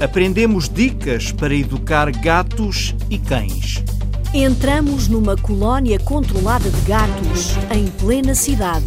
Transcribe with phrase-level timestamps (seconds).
[0.00, 3.84] Aprendemos dicas para educar gatos e cães.
[4.32, 8.86] Entramos numa colónia controlada de gatos em plena cidade.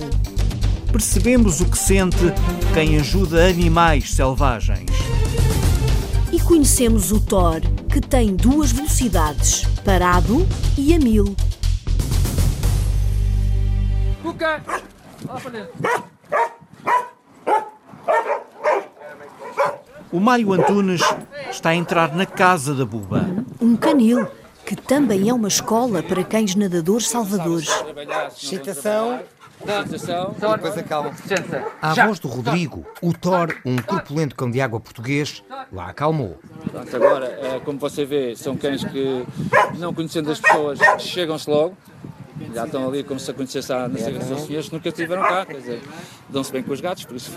[0.91, 2.17] Percebemos o que sente
[2.73, 4.89] quem ajuda animais selvagens.
[6.31, 7.61] E conhecemos o Thor,
[7.91, 11.35] que tem duas velocidades, parado e a mil.
[14.23, 14.63] Cuca!
[15.27, 16.12] Lá para dentro.
[20.13, 21.01] O Mário Antunes
[21.49, 23.25] está a entrar na casa da Buba.
[23.59, 24.27] Um canil,
[24.63, 27.67] que também é uma escola para cães nadadores salvadores.
[28.29, 29.19] Excitação.
[29.65, 31.11] Depois acalma.
[31.81, 36.37] À voz do Rodrigo, o Thor, um corpulento cão de água português, lá acalmou.
[36.71, 39.25] Pronto, agora, eh, como você vê, são cães que,
[39.79, 41.75] não conhecendo as pessoas, chegam-se logo.
[42.53, 45.43] Já estão ali como se a conhecesse há não sei quantos senhores nunca estiveram cá,
[45.43, 45.81] quer dizer,
[46.29, 47.31] dão-se bem com os gatos, por isso.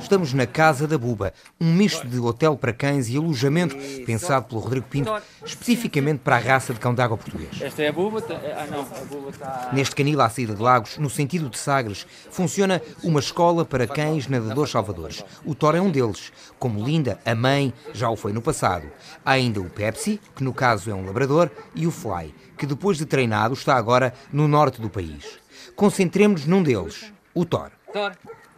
[0.00, 4.60] Estamos na Casa da Buba, um misto de hotel para cães e alojamento pensado pelo
[4.60, 5.12] Rodrigo Pinto,
[5.44, 7.60] especificamente para a raça de cão de água português.
[7.60, 9.70] Esta é a buba, tá- ah não, a buba está.
[9.72, 14.28] Neste canil à saída de Lagos, no sentido de Sagres, funciona uma escola para cães
[14.28, 15.24] nadadores salvadores.
[15.44, 16.32] O Thor é um deles.
[16.58, 18.86] Como Linda, a mãe, já o foi no passado.
[19.24, 22.96] Há ainda o Pepsi, que no caso é um labrador, e o Fly, que depois
[22.96, 25.38] de treinado está agora no norte do país.
[25.74, 27.70] Concentremos-nos num deles, o Thor.
[27.92, 28.12] Thor,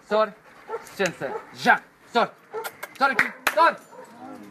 [0.08, 0.32] Thor,
[0.96, 1.32] senta.
[1.54, 1.80] Já.
[2.12, 2.28] Thor,
[2.98, 3.76] Thor aqui, Thor.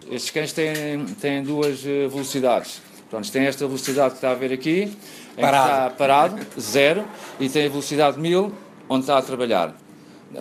[0.10, 2.82] Estes cães têm, têm duas eh, velocidades.
[3.10, 4.88] Pronto, tem esta velocidade que está a ver aqui, em
[5.36, 5.68] que Parado.
[5.70, 7.06] está parado, zero,
[7.40, 8.54] e tem a velocidade 1000,
[8.90, 9.76] onde está a trabalhar.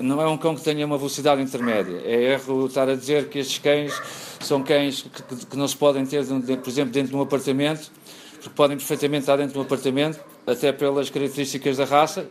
[0.00, 2.00] Não é um cão que tenha uma velocidade intermédia.
[2.04, 3.92] É erro estar a dizer que estes cães
[4.40, 7.90] são cães que, que- que não se podem ter, por exemplo, dentro de um apartamento,
[8.32, 12.26] porque podem perfeitamente estar dentro de um apartamento, até pelas características da raça.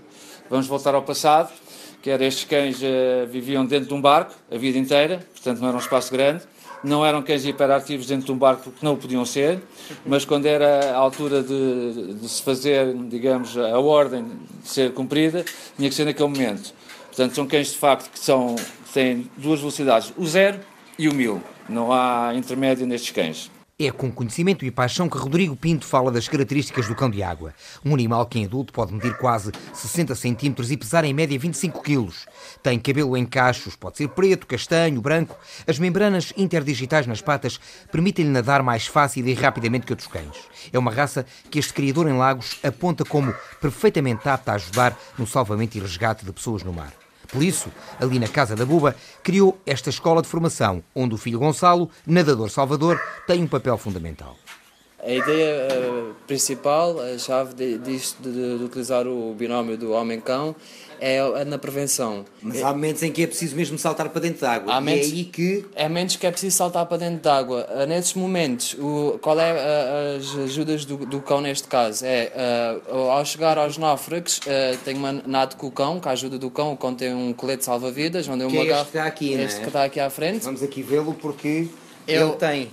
[0.50, 1.50] Vamos voltar ao passado,
[2.06, 5.70] que era estes cães eh, viviam dentro de um barco a vida inteira, portanto não
[5.70, 6.44] era um espaço grande.
[6.84, 9.60] Não eram cães hiperativos dentro de um barco porque não o podiam ser,
[10.06, 14.24] mas quando era a altura de, de se fazer, digamos, a ordem
[14.62, 15.44] de ser cumprida,
[15.76, 16.76] tinha que ser naquele momento.
[17.08, 18.56] Portanto, são cães de facto que são,
[18.94, 20.60] têm duas velocidades, o zero
[21.00, 21.42] e o mil.
[21.68, 23.50] Não há intermédio nestes cães.
[23.78, 27.54] É com conhecimento e paixão que Rodrigo Pinto fala das características do cão de água.
[27.84, 31.84] Um animal que em adulto pode medir quase 60 centímetros e pesar em média 25
[31.84, 32.26] quilos.
[32.64, 35.38] Tem cabelo em cachos, pode ser preto, castanho, branco.
[35.68, 37.60] As membranas interdigitais nas patas
[37.92, 40.38] permitem-lhe nadar mais fácil e rapidamente que outros cães.
[40.72, 45.28] É uma raça que este criador em Lagos aponta como perfeitamente apta a ajudar no
[45.28, 46.94] salvamento e resgate de pessoas no mar.
[47.26, 47.70] Por isso,
[48.00, 52.50] ali na Casa da Buba, criou esta escola de formação, onde o filho Gonçalo, nadador
[52.50, 54.36] salvador, tem um papel fundamental.
[55.06, 60.56] A ideia eh, principal, a chave de- disto de, de utilizar o binómio do homem-cão
[61.00, 62.26] é, na prevenção.
[62.42, 64.72] Mas há momentos em que é preciso mesmo saltar para dentro de água.
[64.74, 67.30] Há e é momentos- aí que É menos que é preciso saltar para dentro de
[67.30, 67.68] água.
[67.70, 72.04] Ah, Nesses momentos, o, qual é ah, as ajudas do, do cão neste caso?
[72.04, 72.32] É,
[72.90, 76.50] ao chegar aos náufragos, ah, tem uma nado com o cão, com a ajuda do
[76.50, 79.42] cão, o cão tem um colete salva-vidas, onde é este agarro- que está aqui, não
[79.42, 79.44] é?
[79.46, 80.44] Este que está aqui à frente.
[80.46, 81.68] vamos aqui vê-lo porque
[82.08, 82.72] Eu- ele tem.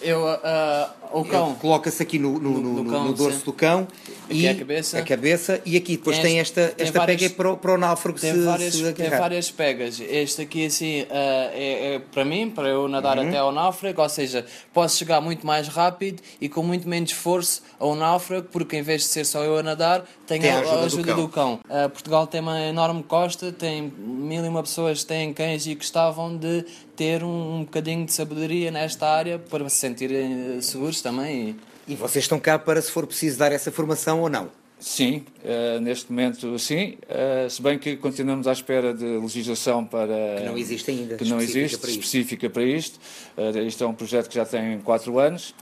[0.00, 0.90] Eu, ah,
[1.24, 3.44] cão, coloca-se aqui no, no, No- no- cão, dorso sim.
[3.44, 3.86] do cão
[4.24, 4.98] Aqui e a cabeça.
[4.98, 7.78] a cabeça, e aqui depois Tem tem, esta, esta várias- pega para o, para o
[7.78, 10.00] náufrago Tem, se, várias, se tem várias pegas.
[10.00, 13.28] Este aqui, assim, ah, é, é para mim, para eu nadar Uhum.
[13.28, 17.62] até ao náufrago, ou seja, posso chegar muito mais rápido e com muito menos esforço
[17.78, 20.58] ao náufrago, porque em vez de ser só eu a nadar, tenho Tem a, a
[20.58, 21.60] a ajuda ajuda, do do cão.
[21.68, 25.74] Ah, Portugal tem uma enorme costa, tem mil e uma pessoas que têm cães e
[25.74, 26.64] gostavam de
[26.96, 31.56] ter um, um bocadinho de sabedoria nesta área para se sentirem eh, seguros também.
[31.86, 34.61] E vocês estão cá para, se for preciso, dar essa formação ou não?
[34.82, 40.36] Sim, eh, neste momento sim, eh, se bem que continuamos à espera de legislação para...
[40.38, 42.00] Que não existe ainda, Que não específica existe, para isto.
[42.00, 43.00] específica para isto.
[43.36, 45.54] Eh, isto é um projeto que já tem quatro anos,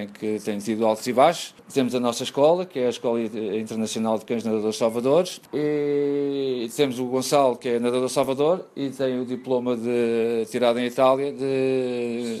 [0.00, 1.54] em que tem tido altos e baixos.
[1.72, 6.98] Temos a nossa escola, que é a Escola Internacional de Cães Nadadores Salvadores, e temos
[6.98, 12.40] o Gonçalo, que é nadador Salvador, e tem o diploma de, tirado em Itália de,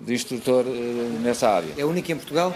[0.00, 0.64] de instrutor
[1.22, 1.68] nessa área.
[1.76, 2.52] É único em Portugal?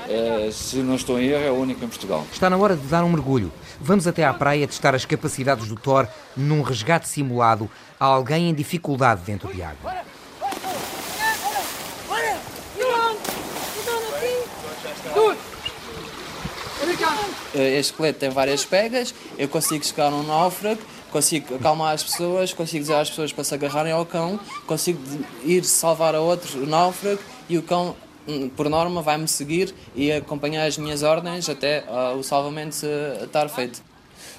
[0.52, 2.24] Se não estou em erro, é o único em Portugal.
[2.32, 3.52] Está na hora de dar um mergulho.
[3.80, 6.06] Vamos até à praia testar as capacidades do Thor
[6.36, 9.94] num resgate simulado a alguém em dificuldade dentro de água.
[17.54, 20.80] Eh, Este colete tem várias pegas, eu consigo chegar num náufrago,
[21.10, 25.00] consigo acalmar as pessoas, consigo dizer às pessoas para se agarrarem ao cão, consigo
[25.42, 27.96] ir salvar a outro náufrago e o cão,
[28.56, 32.86] por norma, vai-me seguir e acompanhar as minhas ordens até ah, o salvamento se-
[33.22, 33.82] estar feito.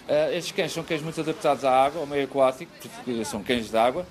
[0.07, 3.69] Eh, estes cães são cães muito adaptados à água, ao meio aquático, porque são cães
[3.69, 4.06] de água.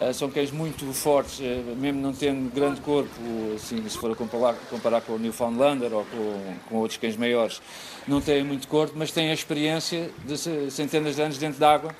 [0.00, 3.10] Uh, são cães muito fortes, uh, mesmo não tendo grande corpo,
[3.56, 7.60] assim, se for comparar, comparar com o Newfoundlander ou com, com, outros cães maiores,
[8.06, 11.92] não têm muito corpo, mas têm a experiência de centenas de anos dentro d'água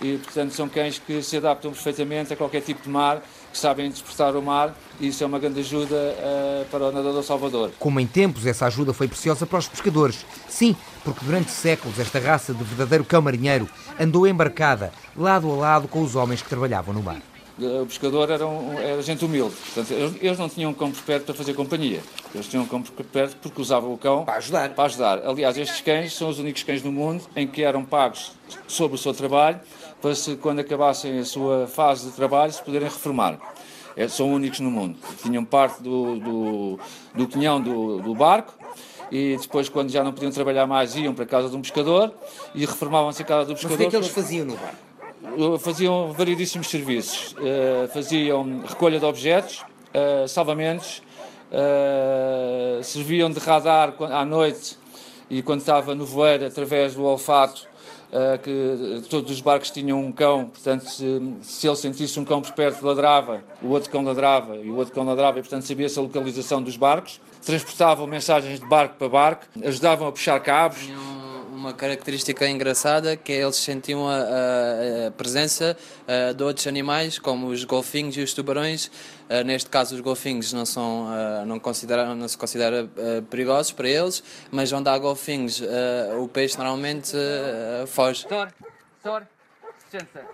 [0.00, 3.22] e, portanto, são cães que se adaptam perfeitamente a qualquer tipo de mar,
[3.56, 7.22] que sabem interpretar o mar e isso é uma grande ajuda uh, para o nadador
[7.22, 7.70] Salvador.
[7.78, 10.26] Como em tempos essa ajuda foi preciosa para os pescadores.
[10.46, 13.66] Sim, porque durante séculos esta raça de verdadeiro cão marinheiro
[13.98, 17.22] andou embarcada lado a lado com os homens que trabalhavam no mar.
[17.58, 21.00] O pescador era, um, era gente humilde, portanto, eles, eles não tinham um cão por
[21.00, 22.02] perto para fazer companhia,
[22.34, 24.68] eles tinham um cão por perto porque usavam o cão para ajudar.
[24.74, 25.18] para ajudar.
[25.26, 28.32] Aliás, estes cães são os únicos cães no mundo em que eram pagos
[28.68, 29.58] sobre o seu trabalho
[30.06, 33.40] para se, quando acabassem a sua fase de trabalho, se poderem reformar.
[33.96, 34.96] É, são únicos no mundo.
[35.20, 36.80] Tinham parte do, do,
[37.12, 38.54] do quinhão do, do barco
[39.10, 42.12] e depois, quando já não podiam trabalhar mais, iam para a casa de um pescador
[42.54, 43.78] e reformavam-se a casa do pescador.
[43.78, 45.58] Mas o que é que eles faziam no barco?
[45.58, 47.32] Faziam variedíssimos serviços.
[47.32, 51.02] Uh, faziam recolha de objetos, uh, salvamentos,
[51.50, 54.78] uh, serviam de radar à noite
[55.28, 57.66] e quando estava no voeiro, através do olfato,
[58.16, 62.40] uh, que todos os barcos tinham um cão, portanto, se, se ele sentisse um cão
[62.40, 65.98] por perto, ladrava, o outro cão ladrava e o outro cão ladrava, e portanto sabia-se
[65.98, 67.20] a localização dos barcos.
[67.44, 70.88] Transportavam mensagens de barco para barco, ajudavam a puxar cabos
[71.66, 75.76] uma característica engraçada que é eles sentiam a, a, a presença
[76.06, 78.90] a, de outros animais, como os golfinhos e os tubarões.
[79.44, 81.08] neste caso, os golfinhos não, são,
[81.44, 82.88] não, considera, não se considera
[83.28, 85.60] perigosos para eles, mas onde há golfinhos,
[86.20, 87.12] o peixe normalmente
[87.86, 88.26] foge.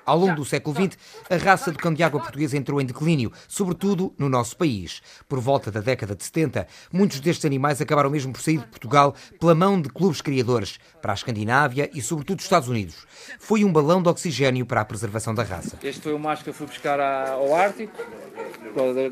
[0.05, 0.97] Ao longo do século XX,
[1.31, 5.03] a raça de cão de água portuguesa entrou em declínio, sobretudo no nosso país.
[5.29, 9.15] Por volta da década de 70, muitos destes animais acabaram mesmo por sair de Portugal
[9.39, 13.07] pela mão de clubes criadores, para a Escandinávia e sobretudo os Estados Unidos.
[13.39, 15.79] Foi um balão de oxigênio para a preservação da raça.
[15.83, 17.97] Este foi o macho que eu fui buscar ao Ártico,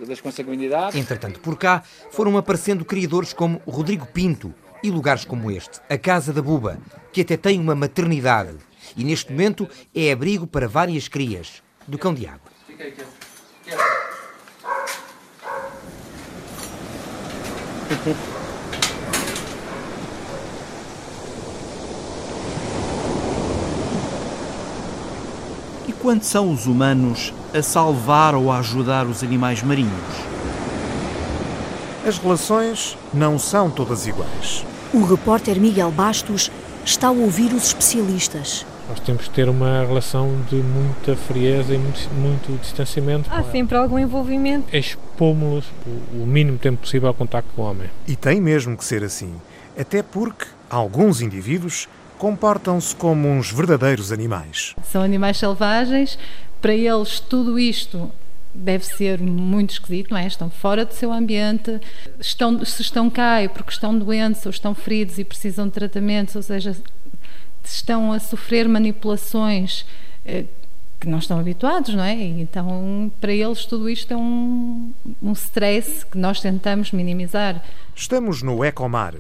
[0.06, 0.96] das consanguinidades.
[0.96, 6.32] Entretanto, por cá, foram aparecendo criadores como Rodrigo Pinto e lugares como este, a Casa
[6.32, 6.78] da Buba,
[7.12, 8.56] que até tem uma maternidade
[8.96, 12.50] e neste momento é abrigo para várias crias do cão de água.
[25.88, 29.90] E quanto são os humanos a salvar ou a ajudar os animais marinhos?
[32.06, 34.64] As relações não são todas iguais.
[34.94, 36.50] O repórter Miguel Bastos
[36.84, 38.64] está a ouvir os especialistas.
[38.90, 43.30] Nós temos que ter uma relação de muita frieza e muito, muito distanciamento.
[43.32, 44.76] Há sempre algum envolvimento.
[44.76, 47.88] Expomos-los o, o mínimo tempo possível ao contacto com o homem.
[48.08, 49.32] E tem mesmo que ser assim.
[49.78, 51.88] Até porque alguns indivíduos
[52.18, 54.74] comportam-se como uns verdadeiros animais.
[54.82, 56.18] São animais selvagens.
[56.60, 58.10] Para eles, tudo isto
[58.52, 60.26] deve ser muito esquisito, não é?
[60.26, 61.80] Estão fora do seu ambiente,
[62.18, 66.34] estão, se estão cá é porque estão doentes ou estão feridos e precisam de tratamentos,
[66.34, 66.76] ou seja,
[67.68, 69.84] estão a sofrer manipulações
[70.24, 70.44] eh,
[71.00, 72.14] que não estão habituados, não é?
[72.14, 74.92] Então, para eles, tudo isto é um,
[75.22, 77.64] um stress que nós tentamos minimizar.
[77.96, 79.14] Estamos no Ecomar,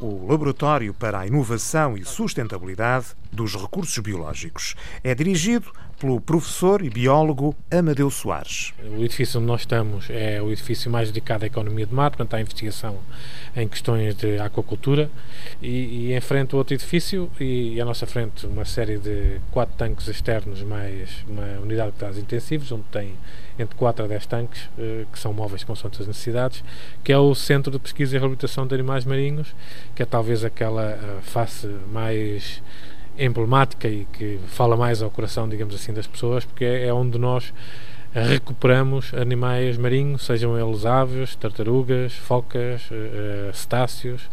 [0.00, 4.76] o Laboratório para a Inovação e Sustentabilidade dos Recursos Biológicos.
[5.02, 8.72] É dirigido pelo professor e biólogo Amadeu Soares.
[8.96, 12.34] O edifício onde nós estamos é o edifício mais dedicado à economia de mar, portanto,
[12.34, 12.98] à investigação
[13.56, 15.10] em questões de aquacultura,
[15.62, 19.74] e, e em frente outro edifício, e, e à nossa frente uma série de quatro
[19.76, 23.14] tanques externos, mais uma unidade de cuidados intensivos, onde tem
[23.58, 26.64] entre 4 a 10 tanques, eh, que são móveis com as necessidades,
[27.02, 29.54] que é o Centro de Pesquisa e Reabilitação de Animais Marinhos,
[29.94, 32.62] que é talvez aquela eh, face mais
[33.18, 37.18] emblemática e que fala mais ao coração, digamos assim, das pessoas, porque é, é onde
[37.18, 37.52] nós
[38.14, 44.30] recuperamos animais marinhos, sejam eles aves, tartarugas, focas, uh, cetáceos,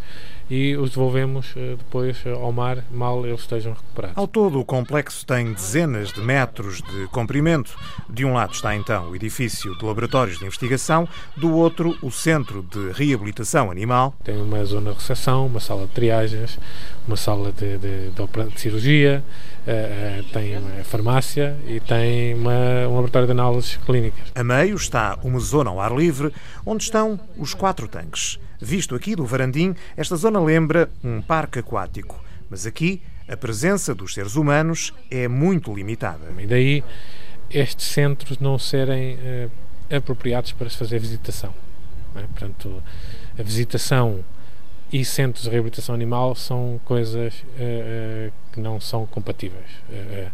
[0.52, 4.18] e os devolvemos uh, depois ao mar, mal eles estejam recuperados.
[4.18, 7.74] Ao todo, o complexo tem dezenas de metros de comprimento.
[8.10, 12.62] De um lado está então o edifício de laboratórios de investigação, do outro, o centro
[12.64, 14.14] de reabilitação animal.
[14.26, 16.60] Tem uma zona de recepção, uma sala de triagens,
[17.08, 19.24] uma sala de, de, de, de cirurgia,
[19.66, 24.34] uh, tem uma farmácia e tem uma, um laboratório de análises clínicas.
[24.36, 26.34] A meio está uma zona ao ar livre,
[26.66, 28.38] onde estão os quatro tanques.
[28.62, 34.14] Visto aqui do Varandim, esta zona lembra um parque aquático, mas aqui a presença dos
[34.14, 36.32] seres humanos é muito limitada.
[36.38, 36.84] E daí
[37.50, 39.52] estes centros não serem uh,
[39.96, 41.54] apropriados para se fazer visitação.
[42.16, 42.22] É?
[42.22, 42.84] Portanto,
[43.38, 44.24] a visitação
[44.92, 49.72] e centros de reabilitação animal são coisas uh, uh, que não são compatíveis.
[49.90, 50.32] Uh,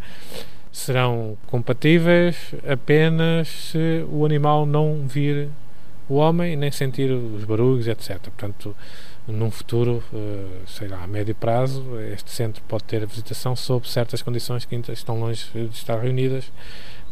[0.72, 2.36] serão compatíveis
[2.68, 5.50] apenas se o animal não vir
[6.10, 8.20] o homem nem sentir os barulhos, etc.
[8.20, 8.76] Portanto,
[9.28, 11.84] num futuro, eh, sei lá, a médio prazo,
[12.14, 16.52] este centro pode ter visitação sob certas condições que ainda estão longe de estar reunidas,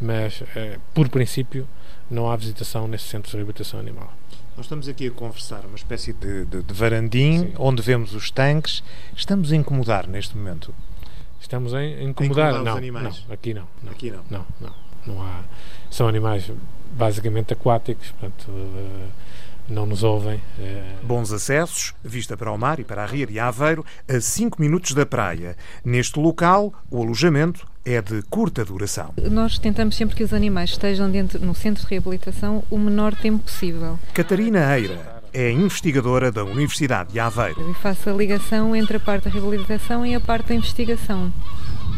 [0.00, 1.68] mas, eh, por princípio,
[2.10, 4.12] não há visitação neste centro de reabilitação animal.
[4.56, 7.52] Nós estamos aqui a conversar, uma espécie de, de, de varandim, Sim.
[7.58, 8.82] onde vemos os tanques.
[9.14, 10.74] Estamos a incomodar neste momento.
[11.38, 12.46] Estamos a incomodar?
[12.46, 13.24] A incomodar não, animais?
[13.26, 13.92] não, aqui não, não.
[13.92, 14.24] Aqui não.
[14.30, 14.74] Não, não.
[15.06, 15.44] Não há.
[15.90, 16.50] São animais
[16.96, 19.08] basicamente aquáticos, portanto uh,
[19.68, 20.36] não nos ouvem.
[20.58, 21.06] Uh...
[21.06, 24.92] Bons acessos, vista para o mar e para a Ria de Aveiro, a 5 minutos
[24.92, 25.56] da praia.
[25.84, 29.14] Neste local, o alojamento é de curta duração.
[29.30, 33.44] Nós tentamos sempre que os animais estejam dentro no centro de reabilitação o menor tempo
[33.44, 33.98] possível.
[34.12, 37.70] Catarina Eira é investigadora da Universidade de Aveiro.
[37.70, 41.32] E faço a ligação entre a parte da reabilitação e a parte da investigação.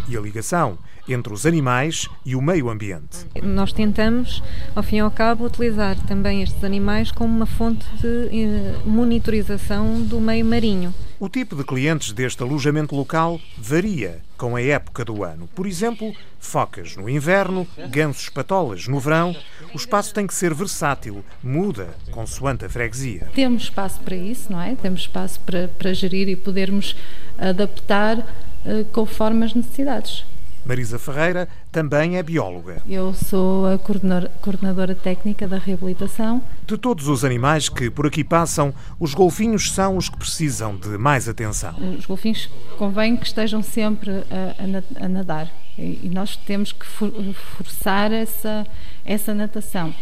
[0.09, 0.77] E a ligação
[1.09, 3.27] entre os animais e o meio ambiente.
[3.43, 4.43] Nós tentamos,
[4.75, 10.03] ao fim e ao cabo, utilizar também estes animais como uma fonte de eh, monitorização
[10.03, 10.95] do meio marinho.
[11.21, 15.49] O tipo de clientes deste alojamento local varia com a época do ano.
[15.53, 19.35] Por exemplo, focas no inverno, gansos patolas no verão.
[19.75, 23.29] O espaço tem que ser versátil, muda consoante a freguesia.
[23.35, 24.77] Temos espaço para isso, não é?
[24.77, 26.95] Temos espaço para, para gerir e podermos
[27.37, 30.25] adaptar uh, conforme as necessidades.
[30.65, 32.83] Marisa Ferreira também é bióloga.
[32.89, 36.43] Eu sou a coordenadora técnica da reabilitação.
[36.67, 40.99] De todos os animais que por aqui passam, os golfinhos são os que precisam de
[40.99, 41.75] mais atenção.
[41.99, 48.67] Os golfinhos convém que estejam sempre a, a nadar e nós temos que forçar essa,
[49.05, 49.95] essa natação.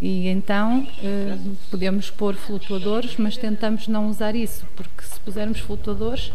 [0.00, 1.36] E então eh,
[1.70, 6.32] podemos pôr flutuadores, mas tentamos não usar isso, porque se pusermos flutuadores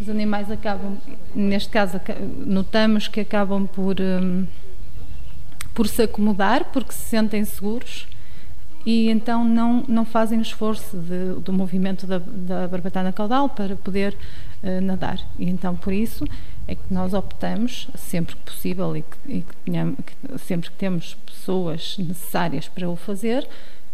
[0.00, 0.96] os animais acabam,
[1.34, 2.00] neste caso,
[2.44, 4.46] notamos que acabam por, um,
[5.74, 8.06] por se acomodar porque se sentem seguros
[8.84, 14.16] e então não, não fazem esforço de, do movimento da, da barbatana caudal para poder
[14.62, 15.18] uh, nadar.
[15.38, 16.24] E então, por isso,
[16.68, 21.14] é que nós optamos, sempre que possível e, que, e que que, sempre que temos
[21.26, 23.48] pessoas necessárias para o fazer,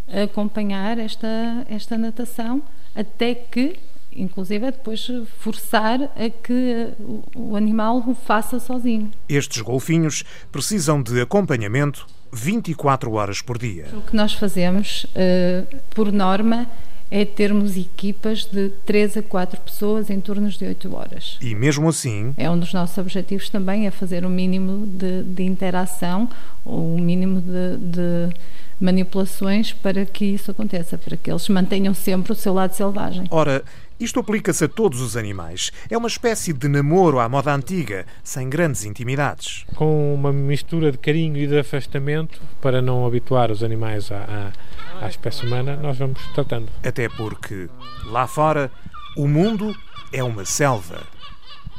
[0.09, 2.63] acompanhar esta, esta natação
[2.95, 3.79] até que
[4.17, 6.89] inclusive é depois forçar a que
[7.35, 9.11] o animal o faça sozinho.
[9.29, 13.87] Estes golfinhos precisam de acompanhamento 24 horas por dia.
[13.93, 16.67] O que nós fazemos, eh, por norma,
[17.11, 21.37] é termos equipas de 3 a 4 pessoas em turnos de 8 horas.
[21.43, 22.33] E mesmo assim.
[22.39, 26.27] É um dos nossos objetivos também, é fazer o mínimo de, de interação,
[26.65, 28.35] o mínimo de, de
[28.81, 33.27] manipulações para que isso aconteça, para que eles mantenham sempre o seu lado selvagem.
[33.31, 33.63] Ora,
[34.03, 35.71] isto aplica-se a todos os animais.
[35.89, 39.65] É uma espécie de namoro à moda antiga, sem grandes intimidades.
[39.77, 44.53] Com uma mistura de carinho e de afastamento, para não habituar os animais à,
[45.01, 46.69] à, à espécie humana, nós vamos tratando.
[46.85, 47.69] Até porque,
[48.07, 48.73] lá fora,
[49.17, 49.73] o mundo
[50.13, 51.07] é uma selva.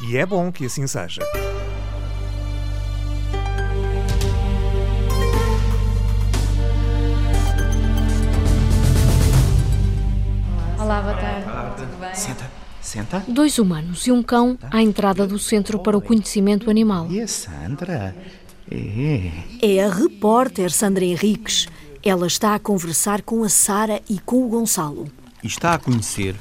[0.08, 1.22] E é bom que assim seja.
[10.80, 11.53] Olá, boa tarde.
[12.14, 12.52] Senta.
[12.82, 13.24] Senta.
[13.28, 17.08] Dois humanos e um cão à entrada do Centro para o Conhecimento Animal.
[17.10, 18.16] E a Sandra?
[18.70, 19.32] É.
[19.62, 21.68] É a repórter Sandra Henriques.
[22.04, 25.08] Ela está a conversar com a Sara e com o Gonçalo.
[25.42, 26.36] E está a conhecer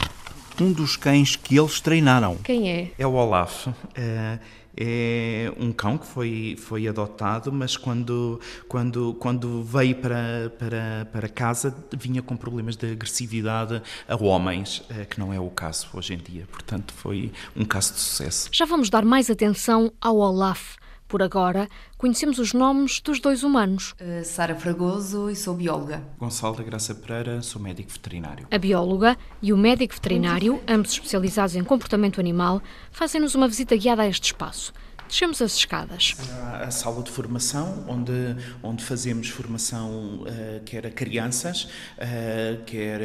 [0.61, 2.37] um dos cães que eles treinaram.
[2.43, 2.91] Quem é?
[2.99, 3.69] É o Olaf.
[3.95, 4.39] É
[4.77, 11.29] é um cão que foi, foi adotado, mas quando, quando, quando veio para, para, para
[11.29, 16.15] casa vinha com problemas de agressividade a homens, eh, que não é o caso hoje
[16.15, 16.47] em dia.
[16.51, 18.49] Portanto, foi um caso de sucesso.
[18.53, 20.77] Já vamos dar mais atenção ao Olaf.
[21.13, 23.95] Por agora, conhecemos os nomes dos dois humanos.
[24.01, 26.03] Uh, Sara Fragoso e sou bióloga.
[26.19, 28.47] Gonçalo da Graça Pereira, sou médico veterinário.
[28.51, 34.01] A bióloga e o médico veterinário, ambos especializados em comportamento animal, fazem-nos uma visita guiada
[34.01, 34.73] a este espaço.
[35.13, 36.15] Descemos as escadas.
[36.41, 41.65] A, a sala de formação, onde, onde fazemos formação uh, quer a crianças,
[41.99, 42.99] uh, quer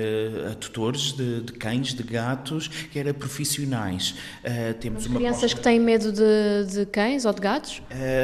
[0.49, 4.15] a tutores de, de, cães, de gatos, quer a profissionais.
[4.41, 7.81] Uh, temos uma crianças que têm medo de, de, cães ou de gatos?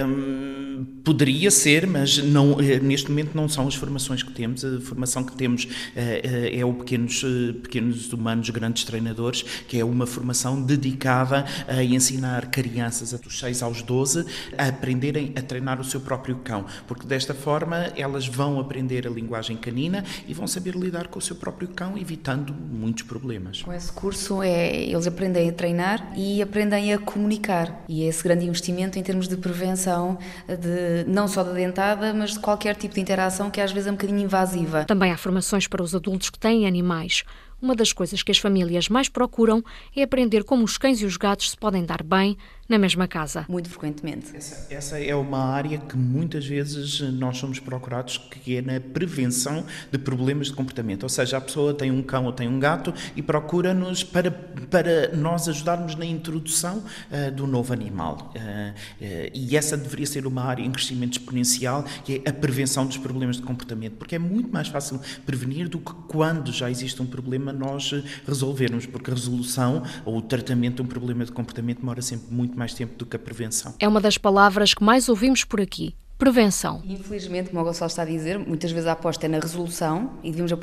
[0.07, 4.63] Um, poderia ser, mas não, neste momento não são as formações que temos.
[4.63, 7.21] A formação que temos é o Pequenos,
[7.61, 13.72] pequenos Humanos Grandes Treinadores, que é uma formação dedicada a ensinar crianças dos 6 aos
[13.73, 14.25] aos 12
[14.55, 19.09] a aprenderem a treinar o seu próprio cão, porque desta forma elas vão aprender a
[19.09, 23.63] linguagem canina e vão saber lidar com o seu próprio cão, evitando muitos problemas.
[23.63, 28.23] Com esse curso é eles aprendem a treinar e aprendem a comunicar e é esse
[28.23, 32.93] grande investimento em termos de prevenção de não só da dentada, mas de qualquer tipo
[32.93, 34.85] de interação que às vezes é um bocadinho invasiva.
[34.85, 37.23] Também há formações para os adultos que têm animais.
[37.63, 39.63] Uma das coisas que as famílias mais procuram
[39.95, 43.45] é aprender como os cães e os gatos se podem dar bem na mesma casa.
[43.49, 44.35] Muito frequentemente.
[44.35, 49.65] Essa, essa, é uma área que muitas vezes nós somos procurados, que é na prevenção
[49.91, 51.03] de problemas de comportamento.
[51.03, 55.13] Ou seja, a pessoa tem um cão ou tem um gato e procura-nos para, para
[55.13, 56.77] nós ajudarmos na introdução
[57.11, 58.31] uh, do novo animal.
[58.35, 62.85] Uh, uh, e essa deveria ser uma área em crescimento exponencial, que é a prevenção
[62.85, 67.01] dos problemas de comportamento, porque é muito mais fácil prevenir do que quando já existe
[67.01, 67.93] um problema nós
[68.25, 72.52] resolvermos, porque a resolução ou o tratamento de um problema de comportamento demora sempre muito
[72.55, 73.73] mais tempo do que a prevenção.
[73.79, 75.95] É uma das palavras que mais ouvimos por aqui.
[76.17, 76.81] Prevenção.
[76.85, 80.31] Infelizmente, como o Gonçalo está a dizer, muitas vezes a aposta é na resolução e
[80.31, 80.53] devemos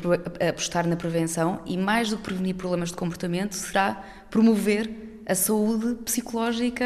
[0.49, 4.89] apostar na prevenção e mais do que prevenir problemas de comportamento será promover
[5.27, 6.85] a saúde psicológica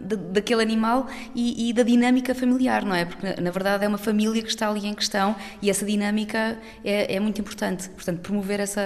[0.00, 3.04] de, daquele animal e, e, da dinâmica familiar, não é?
[3.04, 7.14] Porque na verdade é uma família que está ali em questão e essa dinâmica é,
[7.14, 7.88] é muito importante.
[7.90, 8.82] Portanto, promover essa,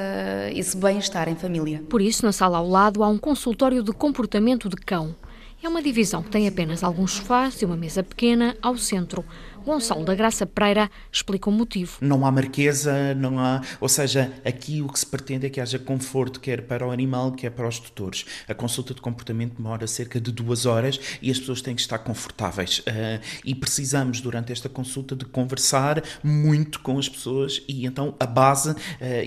[0.52, 1.82] esse bem-estar em família.
[1.88, 5.14] Por isso, na sala ao lado há um consultório de comportamento de cão.
[5.60, 9.24] É uma divisão que tem apenas alguns sofás e uma mesa pequena ao centro.
[9.68, 11.98] Gonçalo da Graça Pereira explica o motivo.
[12.00, 13.60] Não há marquesa, não há.
[13.78, 17.32] Ou seja, aqui o que se pretende é que haja conforto, quer para o animal,
[17.32, 18.24] quer para os tutores.
[18.48, 21.98] A consulta de comportamento demora cerca de duas horas e as pessoas têm que estar
[21.98, 22.78] confortáveis.
[22.78, 28.24] Uh, e precisamos, durante esta consulta, de conversar muito com as pessoas e então a
[28.24, 28.76] base uh,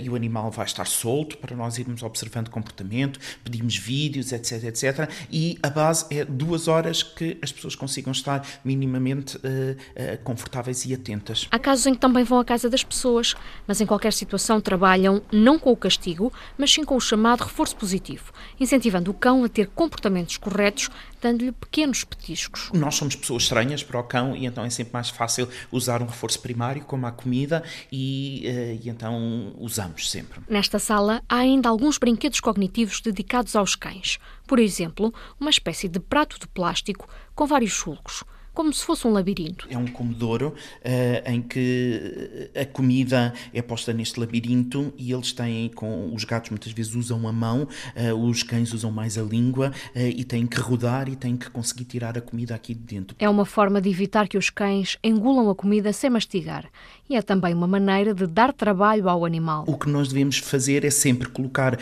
[0.01, 5.07] e o animal vai estar solto para nós irmos observando comportamento, pedimos vídeos, etc, etc.
[5.31, 10.93] E a base é duas horas que as pessoas consigam estar minimamente uh, confortáveis e
[10.93, 11.45] atentas.
[11.51, 13.35] Há casos em que também vão à casa das pessoas,
[13.67, 17.75] mas em qualquer situação trabalham não com o castigo, mas sim com o chamado reforço
[17.75, 20.89] positivo, incentivando o cão a ter comportamentos corretos,
[21.21, 22.69] dando-lhe pequenos petiscos.
[22.73, 26.05] Nós somos pessoas estranhas para o cão e então é sempre mais fácil usar um
[26.05, 30.39] reforço primário, como a comida, e, eh, e então usamos sempre.
[30.49, 34.17] Nesta sala há ainda alguns brinquedos cognitivos dedicados aos cães.
[34.47, 39.11] Por exemplo, uma espécie de prato de plástico com vários sulcos como se fosse um
[39.11, 39.67] labirinto.
[39.69, 45.69] É um comedouro uh, em que a comida é posta neste labirinto e eles têm,
[45.69, 49.71] com os gatos muitas vezes usam a mão, uh, os cães usam mais a língua
[49.95, 53.15] uh, e têm que rodar e têm que conseguir tirar a comida aqui de dentro.
[53.19, 56.65] É uma forma de evitar que os cães engulam a comida sem mastigar
[57.09, 59.65] e é também uma maneira de dar trabalho ao animal.
[59.67, 61.77] O que nós devemos fazer é sempre colocar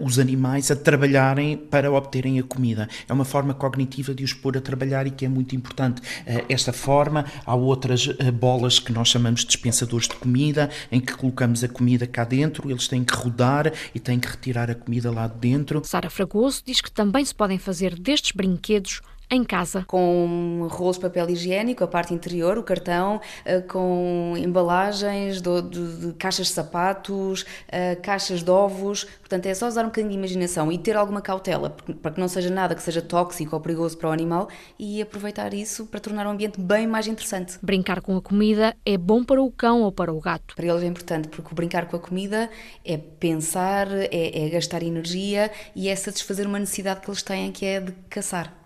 [0.00, 2.88] os animais a trabalharem para obterem a comida.
[3.08, 6.03] É uma forma cognitiva de os pôr a trabalhar e que é muito importante eh,
[6.48, 7.24] esta forma.
[7.44, 11.68] Há outras eh, bolas que nós chamamos de dispensadores de comida, em que colocamos a
[11.68, 15.38] comida cá dentro, eles têm que rodar e têm que retirar a comida lá de
[15.38, 15.82] dentro.
[15.84, 19.84] Sara Fragoso diz que também se podem fazer destes brinquedos em casa.
[19.86, 25.96] Com rolos de papel higiênico, a parte interior, o cartão, eh, com embalagens de, de,
[26.06, 29.04] de caixas de sapatos, eh, caixas de ovos.
[29.20, 31.70] Portanto, é só usar um bocadinho de imaginação e ter alguma cautela,
[32.02, 35.54] para que não seja nada que seja tóxico ou perigoso para o animal e aproveitar
[35.54, 37.58] isso para tornar o ambiente bem mais interessante.
[37.62, 40.54] Brincar com a comida é bom para o cão ou para o gato?
[40.54, 42.50] Para eles é importante, porque brincar com a comida
[42.84, 47.64] é pensar, é, é gastar energia e é satisfazer uma necessidade que eles têm, que
[47.64, 48.63] é de caçar.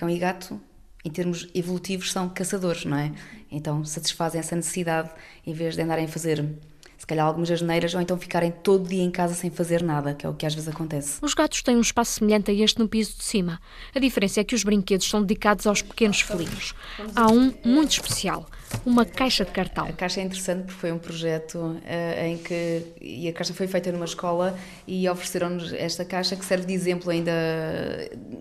[0.00, 0.58] Cão e gato,
[1.04, 3.12] em termos evolutivos, são caçadores, não é?
[3.52, 5.10] Então satisfazem essa necessidade
[5.46, 6.42] em vez de andarem a fazer
[6.96, 10.24] se calhar algumas asneiras, ou então ficarem todo dia em casa sem fazer nada, que
[10.24, 11.18] é o que às vezes acontece.
[11.20, 13.60] Os gatos têm um espaço semelhante a este no piso de cima.
[13.94, 16.74] A diferença é que os brinquedos são dedicados aos pequenos felinos.
[17.14, 18.46] Há um muito especial,
[18.84, 19.86] uma caixa de cartão.
[19.86, 23.66] A caixa é interessante porque foi um projeto uh, em que e a caixa foi
[23.66, 24.56] feita numa escola
[24.86, 27.32] e ofereceram-nos esta caixa que serve de exemplo ainda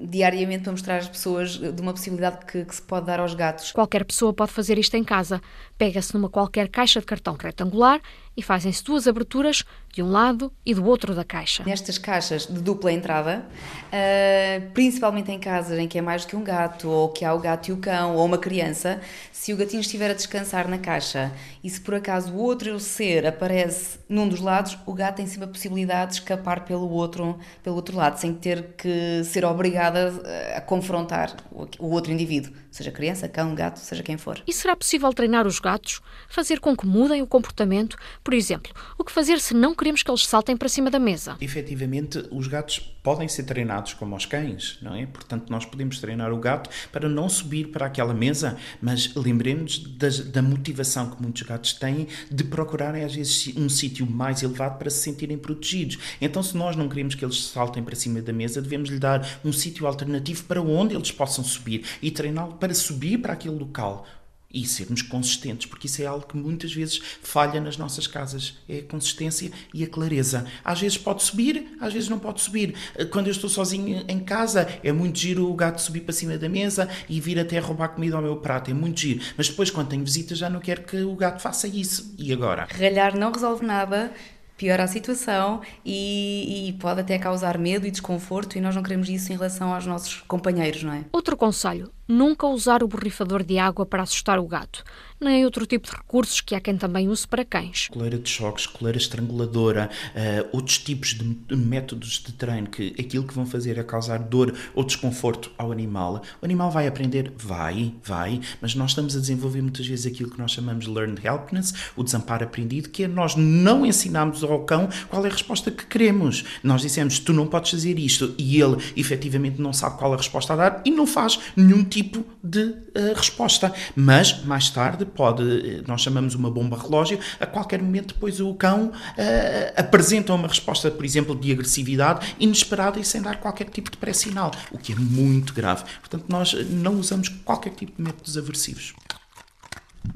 [0.01, 3.71] diariamente para mostrar às pessoas de uma possibilidade que, que se pode dar aos gatos.
[3.71, 5.41] Qualquer pessoa pode fazer isto em casa.
[5.77, 8.01] Pega-se numa qualquer caixa de cartão retangular
[8.39, 11.63] e fazem-se duas aberturas de um lado e do outro da caixa.
[11.65, 13.45] Nestas caixas de dupla entrada,
[13.87, 17.33] uh, principalmente em casas em que é mais do que um gato, ou que há
[17.33, 19.01] o gato e o cão, ou uma criança,
[19.33, 23.27] se o gatinho estiver a descansar na caixa e se por acaso o outro ser
[23.27, 27.75] aparece num dos lados, o gato tem sempre a possibilidade de escapar pelo outro, pelo
[27.75, 30.13] outro lado, sem ter que ser obrigada
[30.55, 31.35] a confrontar
[31.77, 34.41] o outro indivíduo, seja criança, cão, gato, seja quem for.
[34.47, 35.99] E será possível treinar os gatos?
[36.29, 37.97] Fazer com que mudem o comportamento?
[38.29, 41.35] Por exemplo, o que fazer se não queremos que eles saltem para cima da mesa?
[41.41, 45.07] Efetivamente, os gatos podem ser treinados como os cães, não é?
[45.07, 50.43] Portanto, nós podemos treinar o gato para não subir para aquela mesa, mas lembremos da
[50.43, 55.01] motivação que muitos gatos têm de procurarem às vezes um sítio mais elevado para se
[55.01, 55.97] sentirem protegidos.
[56.21, 59.27] Então, se nós não queremos que eles saltem para cima da mesa, devemos lhe dar
[59.43, 64.05] um sítio alternativo para onde eles possam subir e treiná-lo para subir para aquele local
[64.51, 68.79] e sermos consistentes, porque isso é algo que muitas vezes falha nas nossas casas, é
[68.79, 70.45] a consistência e a clareza.
[70.63, 72.75] Às vezes pode subir, às vezes não pode subir.
[73.11, 76.49] Quando eu estou sozinho em casa, é muito giro o gato subir para cima da
[76.49, 79.21] mesa e vir até roubar comida ao meu prato, é muito giro.
[79.37, 82.13] Mas depois, quando tenho visitas, já não quero que o gato faça isso.
[82.17, 82.67] E agora?
[82.71, 84.11] Ralhar não resolve nada,
[84.57, 89.07] piora a situação e, e, pode até causar medo e desconforto e nós não queremos
[89.07, 91.05] isso em relação aos nossos companheiros, não é?
[91.13, 94.83] Outro conselho, nunca usar o borrifador de água para assustar o gato
[95.19, 97.89] nem outro tipo de recursos que há quem também use para cães.
[97.89, 103.33] Coleira de choques, coleira estranguladora, uh, outros tipos de métodos de treino que aquilo que
[103.33, 106.21] vão fazer é causar dor ou desconforto ao animal.
[106.41, 107.33] O animal vai aprender?
[107.37, 111.25] Vai, vai, mas nós estamos a desenvolver muitas vezes aquilo que nós chamamos de learned
[111.25, 115.69] helpness, o desamparo aprendido, que é nós não ensinamos ao cão qual é a resposta
[115.69, 116.45] que queremos.
[116.63, 120.17] Nós dissemos, tu não podes fazer isto, e ele efetivamente não sabe qual é a
[120.17, 123.73] resposta a dar e não faz nenhum tipo de uh, resposta.
[123.95, 128.87] Mas, mais tarde, pode, nós chamamos uma bomba relógio, a qualquer momento depois o cão
[128.87, 133.97] uh, apresenta uma resposta, por exemplo, de agressividade inesperada e sem dar qualquer tipo de
[133.97, 135.83] pré-sinal, o que é muito grave.
[135.99, 138.93] Portanto, nós não usamos qualquer tipo de métodos aversivos.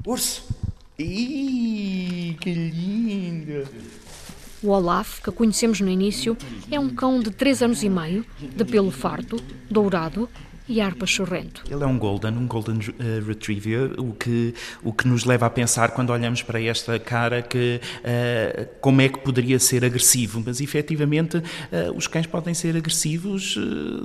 [0.06, 0.42] Urso!
[0.98, 3.68] Ih, que lindo!
[4.62, 6.36] O Olaf, que conhecemos no início,
[6.70, 8.24] é um cão de 3 anos e meio,
[8.56, 9.36] de pelo farto,
[9.70, 10.28] dourado
[10.68, 11.62] e Arpa Chorrento.
[11.70, 15.50] Ele é um Golden, um Golden uh, Retriever, o que, o que nos leva a
[15.50, 20.60] pensar quando olhamos para esta cara que uh, como é que poderia ser agressivo, mas
[20.60, 21.42] efetivamente uh,
[21.94, 23.56] os cães podem ser agressivos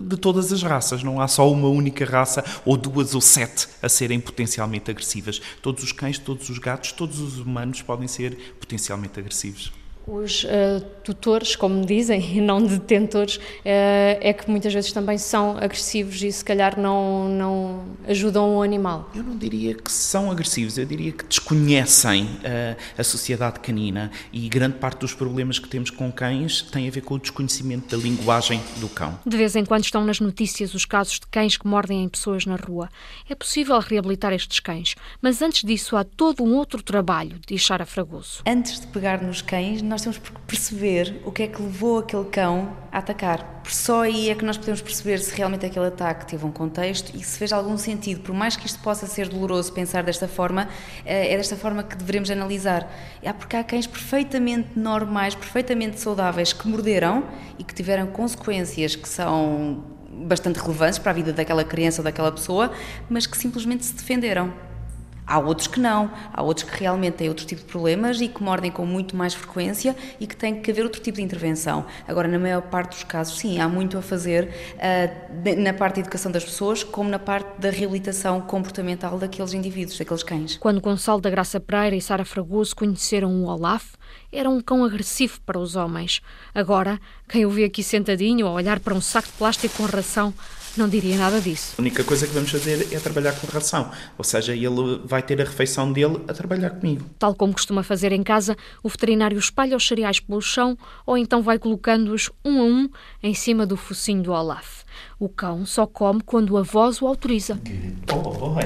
[0.03, 3.89] de todas as raças, não há só uma única raça ou duas ou sete a
[3.89, 5.41] serem potencialmente agressivas.
[5.61, 9.78] Todos os cães, todos os gatos, todos os humanos podem ser potencialmente agressivos.
[10.09, 15.57] Os uh, tutores, como dizem, e não detentores, uh, é que muitas vezes também são
[15.57, 19.09] agressivos e se calhar não, não ajudam o animal.
[19.15, 24.49] Eu não diria que são agressivos, eu diria que desconhecem uh, a sociedade canina e
[24.49, 28.01] grande parte dos problemas que temos com cães tem a ver com o desconhecimento da
[28.01, 29.19] linguagem do cão.
[29.25, 32.45] De vez em quando estão nas notícias os casos de cães que mordem em pessoas
[32.45, 32.89] na rua.
[33.29, 37.85] É possível reabilitar estes cães, mas antes disso há todo um outro trabalho, diz Sara
[37.85, 38.41] Fragoso.
[38.47, 41.99] Antes de pegar nos cães, nós nós temos que perceber o que é que levou
[41.99, 43.61] aquele cão a atacar.
[43.67, 47.23] Só aí é que nós podemos perceber se realmente aquele ataque teve um contexto e
[47.23, 48.21] se fez algum sentido.
[48.21, 50.67] Por mais que isto possa ser doloroso pensar desta forma,
[51.05, 52.91] eh, é desta forma que devemos analisar.
[53.21, 57.23] É porque há cães perfeitamente normais, perfeitamente saudáveis que morderam
[57.57, 62.31] e que tiveram consequências que são bastante relevantes para a vida daquela criança ou daquela
[62.31, 62.71] pessoa,
[63.09, 64.68] mas que simplesmente se defenderam.
[65.29, 68.41] Há outros que não, há outros que realmente têm outro tipo de problemas e que
[68.41, 71.85] mordem com muito mais frequência e que tem que haver outro tipo de intervenção.
[72.07, 76.01] Agora, na maior parte dos casos, sim, há muito a fazer uh, na parte da
[76.01, 80.57] educação das pessoas, como na parte da reabilitação comportamental daqueles indivíduos, daqueles cães.
[80.57, 83.99] Quando Gonçalo da Graça Pereira e Sara Fragoso conheceram o Olaf,
[84.31, 86.21] era um cão agressivo para os homens.
[86.55, 90.33] Agora, quem o vê aqui sentadinho a olhar para um saco de plástico com ração
[90.77, 91.75] não diria nada disso.
[91.77, 95.41] A única coisa que vamos fazer é trabalhar com ração, ou seja, ele vai ter
[95.41, 97.05] a refeição dele a trabalhar comigo.
[97.17, 101.41] Tal como costuma fazer em casa, o veterinário espalha os cereais pelo chão ou então
[101.41, 102.89] vai colocando-os um a um
[103.21, 104.83] em cima do focinho do Olaf.
[105.19, 107.55] O cão só come quando a voz o autoriza.
[107.55, 108.63] Good boy.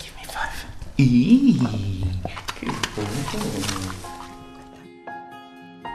[0.00, 0.66] Give me five.
[0.98, 1.58] Ih,
[2.58, 4.03] que bom.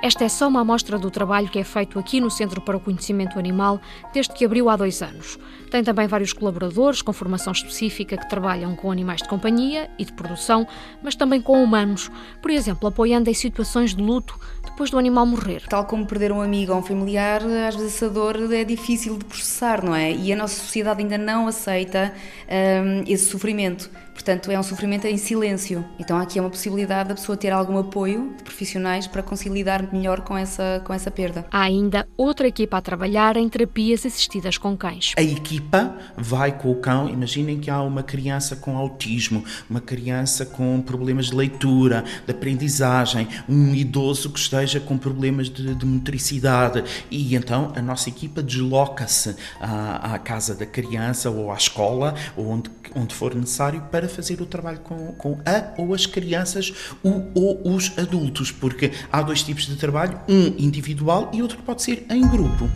[0.02, 2.80] Esta é só uma amostra do trabalho que é feito aqui no Centro para o
[2.80, 3.82] Conhecimento Animal
[4.14, 5.38] desde que abriu há dois anos.
[5.70, 10.14] Tem também vários colaboradores com formação específica que trabalham com animais de companhia e de
[10.14, 10.66] produção,
[11.04, 12.10] mas também com humanos,
[12.42, 15.64] por exemplo, apoiando em situações de luto depois do animal morrer.
[15.68, 19.26] Tal como perder um amigo ou um familiar, às vezes essa dor é difícil de
[19.26, 20.14] processar, não é?
[20.14, 22.14] E a nossa sociedade ainda não aceita
[22.48, 23.90] hum, esse sofrimento.
[24.20, 25.86] Portanto, é um sofrimento em silêncio.
[25.98, 29.94] Então, aqui é uma possibilidade da pessoa ter algum apoio de profissionais para conseguir lidar
[29.94, 31.46] melhor com essa, com essa perda.
[31.50, 35.14] Há ainda outra equipa a trabalhar em terapias assistidas com cães.
[35.18, 37.08] A equipa vai com o cão.
[37.08, 43.26] Imaginem que há uma criança com autismo, uma criança com problemas de leitura, de aprendizagem,
[43.48, 46.84] um idoso que esteja com problemas de, de motricidade.
[47.10, 52.50] E então a nossa equipa desloca-se à, à casa da criança ou à escola ou
[52.50, 57.32] onde, onde for necessário para fazer o trabalho com, com a ou as crianças ou,
[57.34, 61.82] ou os adultos, porque há dois tipos de trabalho, um individual e outro que pode
[61.82, 62.70] ser em grupo.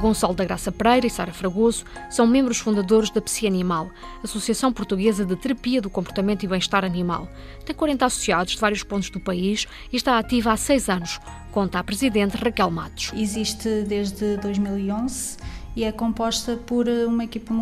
[0.00, 3.90] Gonçalo da Graça Pereira e Sara Fragoso são membros fundadores da PSI Animal,
[4.22, 7.28] Associação Portuguesa de Terapia do Comportamento e Bem-Estar Animal.
[7.64, 11.20] Tem 40 associados de vários pontos do país e está ativa há seis anos,
[11.52, 13.12] conta a presidente Raquel Matos.
[13.14, 15.36] Existe desde 2011
[15.74, 17.54] e é composta por eh, uma equipa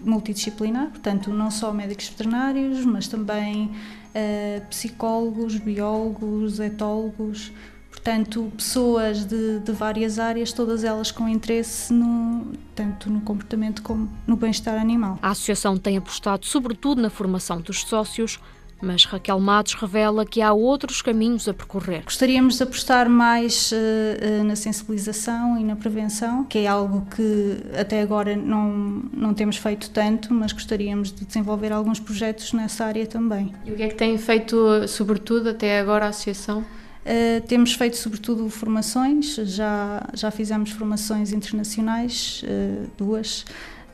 [0.00, 7.52] multidisciplinar, portanto, não só médicos veterinários, mas também uh, psicólogos, biólogos, etólogos,
[7.90, 14.10] portanto, pessoas de, de, várias áreas, todas elas com interesse no, tanto no comportamento como
[14.26, 15.18] no bem-estar animal.
[15.22, 18.38] A associação tem apostado sobretudo na formação dos sócios,
[18.82, 22.04] mas Raquel Matos revela que há outros caminhos a percorrer.
[22.04, 28.02] Gostaríamos de apostar mais uh, na sensibilização e na prevenção, que é algo que até
[28.02, 33.52] agora não, não temos feito tanto, mas gostaríamos de desenvolver alguns projetos nessa área também.
[33.64, 36.64] E o que é que tem feito, sobretudo, até agora a Associação?
[37.04, 43.44] Uh, temos feito sobretudo formações, já, já fizemos formações internacionais, uh, duas,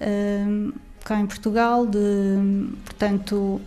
[0.00, 0.72] uh,
[1.04, 1.98] cá em Portugal, de,
[2.84, 3.60] portanto,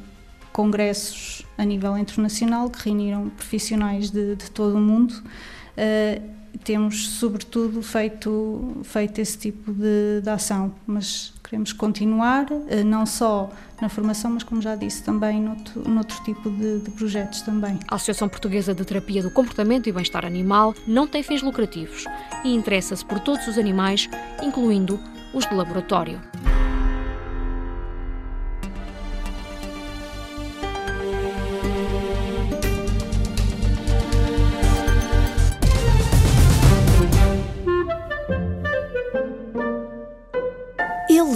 [0.53, 5.11] congressos a nível internacional que reuniram profissionais de, de todo o mundo.
[5.11, 13.05] Uh, temos, sobretudo, feito, feito esse tipo de, de ação, mas queremos continuar, uh, não
[13.05, 17.77] só na formação, mas, como já disse, também noutro, noutro tipo de, de projetos também.
[17.87, 22.05] A Associação Portuguesa de Terapia do Comportamento e Bem-Estar Animal não tem fins lucrativos
[22.45, 24.07] e interessa-se por todos os animais,
[24.41, 24.99] incluindo
[25.33, 26.21] os de laboratório.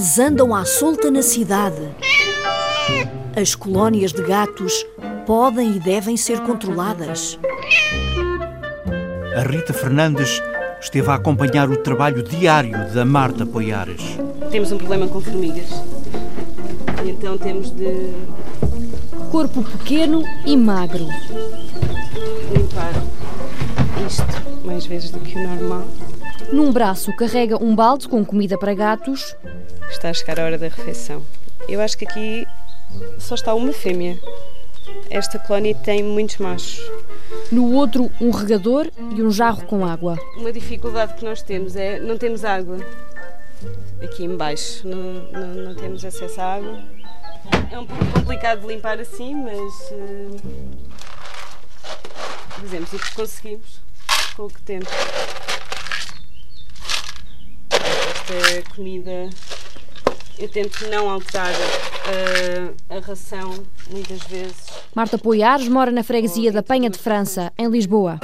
[0.08, 1.82] Eles andam à solta na cidade.
[3.36, 4.86] As colónias de gatos
[5.26, 7.38] podem e devem ser controladas.
[9.36, 10.42] A Rita Fernandes
[10.80, 14.18] esteve a acompanhar o trabalho diário da Marta Poiares.
[14.50, 15.68] Temos um problema com formigas.
[17.06, 18.14] Então temos de.
[19.30, 21.06] Corpo pequeno e magro.
[22.54, 22.94] Limpar
[24.08, 25.86] isto mais vezes do que o normal.
[26.54, 29.36] Num braço carrega um balde com comida para gatos.
[29.90, 31.26] Está a chegar a hora da refeição.
[31.68, 32.48] Eu acho que aqui
[33.20, 34.20] só está uma fêmea.
[35.10, 36.80] Esta colónia tem muitos machos.
[37.52, 40.18] No outro, um regador e um jarro com água.
[40.36, 42.78] Uma dificuldade que nós temos é não temos água
[44.02, 44.88] aqui embaixo.
[44.88, 44.98] Não,
[45.32, 46.84] não, não temos acesso à água.
[47.72, 50.38] É um pouco complicado de limpar assim, mas uh,
[52.60, 53.82] fazemos o que conseguimos
[54.36, 54.88] com o que temos
[58.30, 59.30] esta comida
[60.40, 63.54] eu tento não alterar uh, a ração
[63.90, 64.56] muitas vezes.
[64.96, 68.20] Marta Poiares mora na freguesia da Penha de França, em Lisboa.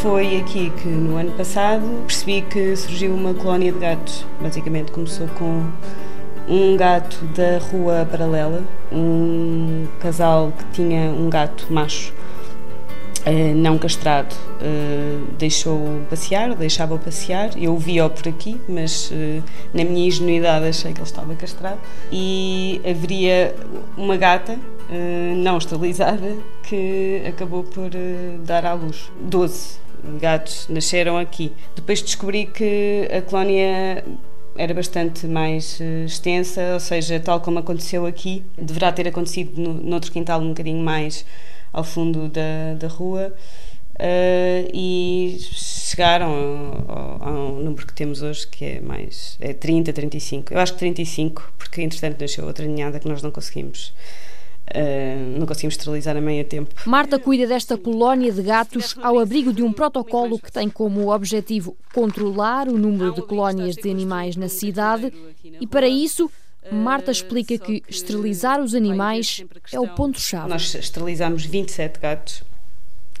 [0.00, 4.24] Foi aqui que no ano passado percebi que surgiu uma colónia de gatos.
[4.40, 5.70] Basicamente começou com
[6.48, 12.14] um gato da rua paralela, um casal que tinha um gato macho
[13.56, 17.50] não castrado uh, deixou passear, deixava passear.
[17.60, 19.42] Eu via-o por aqui, mas uh,
[19.74, 21.80] na minha ingenuidade achei que ele estava castrado.
[22.12, 23.54] E haveria
[23.96, 24.58] uma gata
[25.36, 27.90] não esterilizada que acabou por
[28.44, 29.10] dar à luz.
[29.20, 29.78] Doze
[30.20, 31.52] gatos nasceram aqui.
[31.74, 34.04] Depois descobri que a colónia
[34.56, 40.12] era bastante mais extensa, ou seja, tal como aconteceu aqui, deverá ter acontecido no, noutro
[40.12, 41.26] quintal um bocadinho mais
[41.76, 43.34] ao fundo da, da rua
[43.96, 46.32] uh, e chegaram
[46.88, 50.54] ao, ao, número que temos hoje, que é mais é 30, 35.
[50.54, 53.92] Eu acho que 35, porque entretanto nasceu outra ninhada que nós não conseguimos.
[54.74, 56.74] Uh, não conseguimos esterilizar a meio tempo.
[56.86, 61.76] Marta cuida desta colónia de gatos ao abrigo de um protocolo que tem como objetivo
[61.94, 65.12] controlar o número de colónias de animais na cidade
[65.60, 66.28] e, para isso,
[66.72, 70.48] Marta explica que esterilizar os animais é o ponto-chave.
[70.48, 72.42] Nós esterilizamos 27 gatos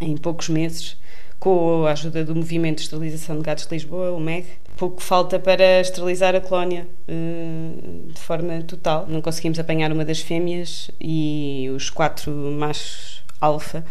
[0.00, 0.96] em poucos meses,
[1.38, 4.46] com a ajuda do Movimento de Esterilização de Gatos de Lisboa, o MEG.
[4.76, 9.06] Pouco falta para esterilizar a colónia uh, de forma total.
[9.08, 13.84] Não conseguimos apanhar uma das fêmeas e os quatro machos alfa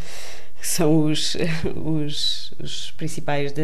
[0.60, 1.38] que são os,
[1.76, 3.62] os, os principais da,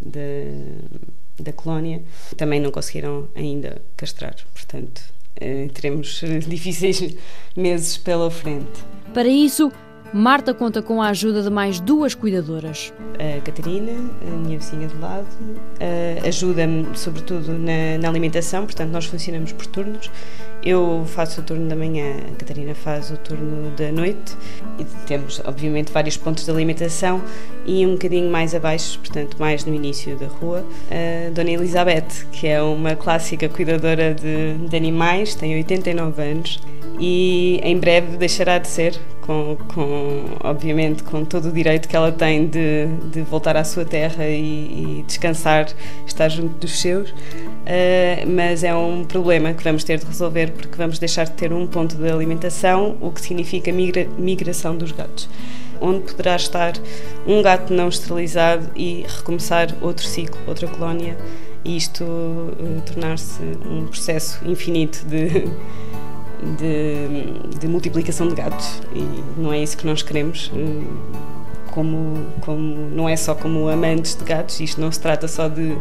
[0.00, 2.02] da, da colónia,
[2.36, 4.36] também não conseguiram ainda castrar.
[4.52, 5.02] Portanto,
[5.72, 7.16] teremos difíceis
[7.56, 8.84] meses pela frente.
[9.12, 9.70] Para isso,
[10.12, 12.92] Marta conta com a ajuda de mais duas cuidadoras.
[13.18, 15.26] A Catarina, a minha vizinha do lado,
[16.26, 20.10] ajuda-me sobretudo na, na, alimentação, portanto nós funcionamos por turnos.
[20.64, 24.36] Eu faço o turno da manhã, a Catarina faz o turno da noite.
[24.78, 27.20] E temos obviamente vários pontos de alimentação
[27.66, 32.46] e um bocadinho mais abaixo, portanto mais no início da rua, a Dona Elizabeth, que
[32.46, 36.60] é uma clássica cuidadora de, de animais, tem 89 anos
[36.98, 42.12] e em breve deixará de ser, com, com, obviamente com todo o direito que ela
[42.12, 45.68] tem de, de voltar à sua terra e, e descansar,
[46.06, 47.14] estar junto dos seus, uh,
[48.28, 51.66] mas é um problema que vamos ter de resolver porque vamos deixar de ter um
[51.66, 55.28] ponto de alimentação, o que significa migra, migração dos gatos
[55.80, 56.74] onde poderá estar
[57.26, 61.18] um gato não esterilizado e recomeçar outro ciclo, outra colónia,
[61.64, 65.50] e isto uh, tornar-se um processo infinito de
[66.58, 70.50] de, de, multiplicação de gatos e não é isso que nós queremos.
[71.72, 75.48] Eh, como, como não é só como amantes de gatos, isto não se trata só
[75.48, 75.76] de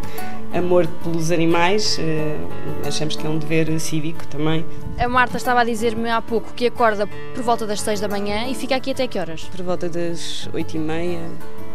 [0.54, 2.38] amor pelos animais, eh,
[2.86, 4.66] achamos que é um dever cívico também.
[4.98, 8.48] A Marta estava a dizer-me há pouco que acorda por volta das 6 da manhã
[8.48, 9.44] e fica aqui até que horas?
[9.44, 11.20] Por volta das 8 e meia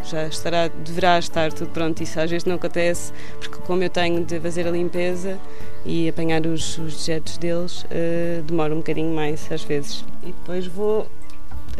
[0.04, 2.00] já estará, deverá estar tudo pronto.
[2.02, 5.38] Isso às vezes não acontece, porque como eu tenho de fazer a limpeza
[5.84, 10.04] e apanhar os, os dejetos deles, uh, demora um bocadinho mais às vezes.
[10.22, 11.08] E depois vou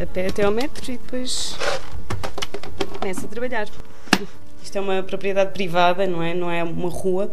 [0.01, 1.57] a pé até ao metro e depois
[3.07, 3.69] começo a trabalhar.
[4.61, 6.35] Isto é uma propriedade privada, não é?
[6.35, 7.31] Não é uma rua.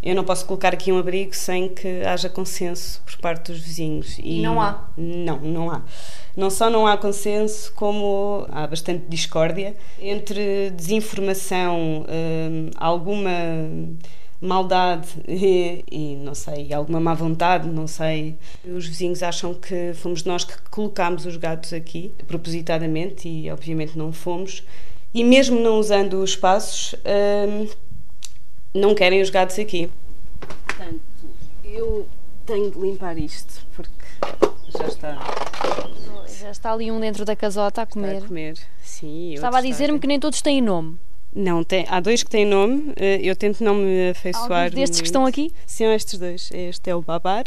[0.00, 4.20] Eu não posso colocar aqui um abrigo sem que haja consenso por parte dos vizinhos.
[4.20, 4.88] E, e não há?
[4.96, 5.82] Não, não há.
[6.36, 13.30] Não só não há consenso, como há bastante discórdia entre desinformação, hum, alguma
[14.40, 18.36] maldade e, e, não sei, alguma má vontade, não sei.
[18.64, 24.12] Os vizinhos acham que fomos nós que colocámos os gatos aqui, propositadamente, e obviamente não
[24.12, 24.62] fomos.
[25.16, 26.94] E mesmo não usando os espaços,
[27.48, 27.66] hum,
[28.74, 29.90] não querem os gatos aqui.
[30.66, 31.00] Portanto,
[31.64, 32.06] eu
[32.44, 33.90] tenho de limpar isto, porque
[34.78, 35.18] já está.
[36.38, 38.12] Já está ali um dentro da casota a comer.
[38.12, 39.32] Está a comer, sim.
[39.32, 40.98] Estava a dizer-me que nem todos têm nome.
[41.34, 44.64] Não, tem, há dois que têm nome, eh, eu tento não me afeiçoar.
[44.64, 45.02] Alguns destes muito.
[45.02, 45.50] que estão aqui?
[45.66, 46.50] São estes dois.
[46.52, 47.44] Este é o Babar.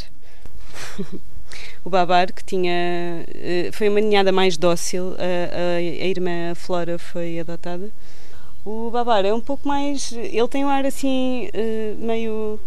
[1.83, 3.25] o Babar, que tinha.
[3.33, 7.89] Eh, foi uma ninhada mais dócil, a, a, a irmã Flora foi adotada.
[8.65, 10.11] O Babar é um pouco mais.
[10.11, 12.59] Ele tem um ar assim, eh, meio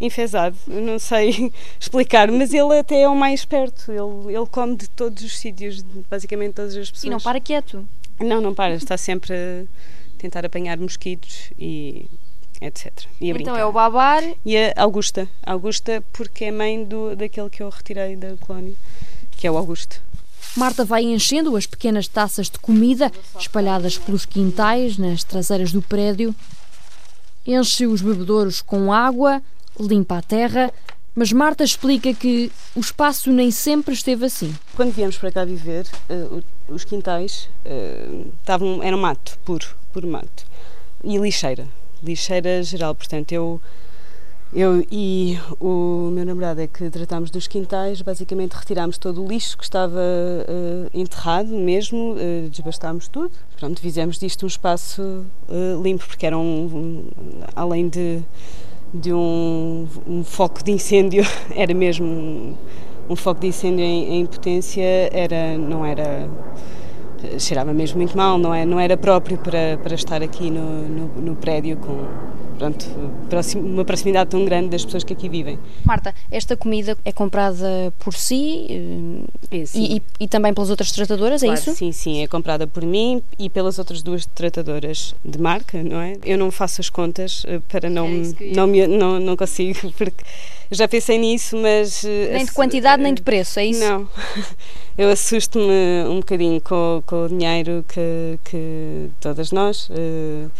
[0.00, 3.90] enfesado, não sei explicar, mas ele até é o mais esperto.
[3.90, 7.04] Ele, ele come de todos os sítios, basicamente todas as pessoas.
[7.04, 7.86] E não para quieto?
[8.20, 12.06] Não, não para, está sempre a tentar apanhar mosquitos e
[12.60, 12.92] etc.
[13.20, 13.58] E então brincar.
[13.58, 14.22] é o Babar.
[14.44, 15.28] E a Augusta.
[15.44, 18.74] Augusta, porque é mãe do, daquele que eu retirei da colónia,
[19.32, 20.00] que é o Augusto.
[20.56, 26.34] Marta vai enchendo as pequenas taças de comida espalhadas pelos quintais, nas traseiras do prédio.
[27.46, 29.42] Enche os bebedouros com água,
[29.78, 30.72] limpa a terra,
[31.14, 34.54] mas Marta explica que o espaço nem sempre esteve assim.
[34.74, 40.44] Quando viemos para cá viver, uh, os quintais uh, estavam, eram mato, puro, puro mato.
[41.04, 41.68] E lixeira,
[42.02, 42.94] lixeira geral.
[42.94, 43.60] Portanto, eu,
[44.52, 49.56] eu e o meu namorado é que tratámos dos quintais, basicamente retirámos todo o lixo
[49.56, 53.32] que estava uh, enterrado mesmo, uh, desbastámos tudo.
[53.58, 55.02] Pronto, fizemos disto um espaço
[55.48, 57.04] uh, limpo, porque era um, um
[57.54, 58.22] além de,
[58.94, 62.56] de um, um, foco de incêndio, era mesmo um,
[63.10, 64.82] um foco de incêndio em, em potência,
[65.12, 66.28] era, não era
[67.38, 71.06] cheirava mesmo muito mal, não, é, não era próprio para, para estar aqui no, no,
[71.20, 72.06] no prédio com
[72.56, 72.86] pronto,
[73.56, 75.58] uma proximidade tão grande das pessoas que aqui vivem.
[75.84, 78.66] Marta, esta comida é comprada por si
[79.50, 81.74] é, e, e, e, também pelas outras tratadoras, é claro, é isso?
[81.76, 86.16] Sim, sim, é comprada por mim e pelas outras duas tratadoras de marca, não é?
[86.24, 90.24] Eu não faço as contas eh, para não, é não, me, não, não consigo, porque
[90.70, 92.04] já pensei nisso, mas...
[92.04, 93.80] Eh, nem de quantidade, nem de preço, é isso?
[93.80, 94.08] Não.
[94.96, 99.88] Eu assusto-me um bocadinho com, com o dinheiro que, que todas nós...
[99.90, 100.50] Uh,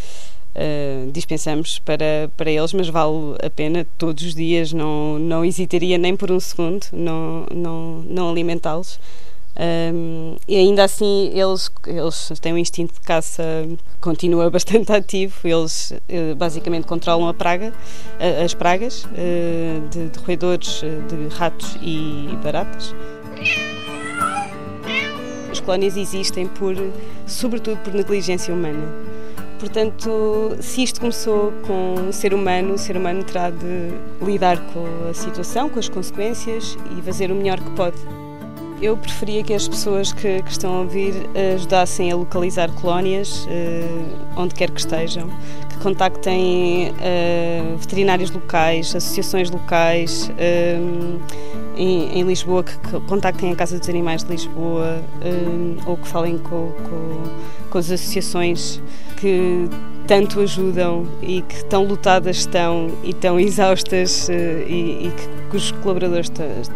[0.57, 5.99] Uh, dispensamos para, para eles, mas vale a pena todos os dias, não, não hesitaria
[5.99, 8.99] nem por um segundo não, não, não alimentá-los,
[9.59, 13.43] Um, e ainda assim eles, eles têm um instinto de caça
[14.01, 15.35] continua bastante ativo.
[15.45, 21.77] Eles uh, basicamente controlam a praga, uh, as pragas uh, de, de roedores, de ratos
[21.81, 22.95] e baratas.
[25.51, 26.75] As colónias existem por,
[27.27, 28.87] sobretudo por negligência humana.
[29.59, 33.91] Portanto, se isto começou com o ser humano, o ser humano terá de
[34.23, 38.26] lidar com a situação, com as consequências e fazer o melhor que pode.
[38.81, 41.15] Eu preferia que as pessoas que, que estão a ouvir
[41.55, 45.31] ajudassem a localizar colónias, uh, onde quer que estejam,
[45.71, 50.31] que contactem uh, veterinários locais, associações locais
[51.77, 55.03] em, em, Lisboa, que, que, contactem a Casa dos Animais de Lisboa
[55.87, 57.23] ou que falem com, com,
[57.71, 58.81] com as associações
[59.17, 59.69] que
[60.07, 66.31] tanto ajudam e que tão lutadas estão e tão exaustas e, e que cujos colaboradores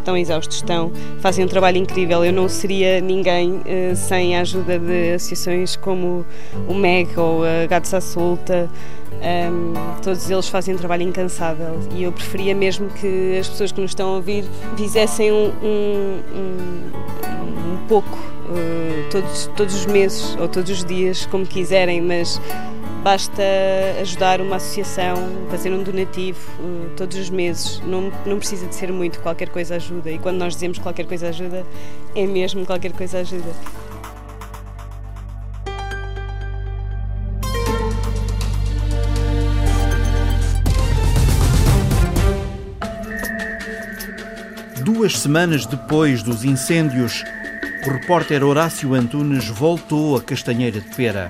[0.05, 2.25] tão exaustos estão, fazem um trabalho incrível.
[2.25, 6.25] Eu não seria ninguém uh, sem a ajuda de associações como
[6.69, 8.69] o MEG ou a Gatos à Solta.
[9.13, 13.81] Um, todos eles fazem um trabalho incansável e eu preferia mesmo que as pessoas que
[13.81, 14.45] nos estão a ouvir
[14.77, 21.47] fizessem um, um, um, pouco uh, todos, todos os meses ou todos os dias, como
[21.47, 22.41] quiserem, mas
[23.03, 23.43] Basta
[24.03, 25.17] ajudar uma associação,
[25.51, 27.81] fazer um donativo uh, todos os meses.
[27.87, 30.11] Não, não precisa de ser muito, qualquer coisa ajuda.
[30.11, 31.65] E quando nós dizemos qualquer coisa ajuda,
[32.15, 33.55] é mesmo qualquer coisa ajuda.
[45.01, 47.25] Duas semanas depois dos incêndios,
[47.87, 51.27] o repórter Horácio Antunes voltou a Castanheira de Pera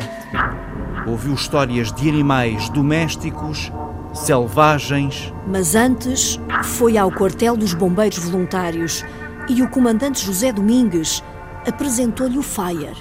[1.07, 3.71] ouviu histórias de animais domésticos,
[4.13, 5.33] selvagens.
[5.47, 9.05] Mas antes foi ao quartel dos bombeiros voluntários
[9.49, 11.23] e o comandante José Domingues
[11.65, 12.97] apresentou-lhe o Fire.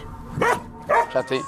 [1.11, 1.43] Já tem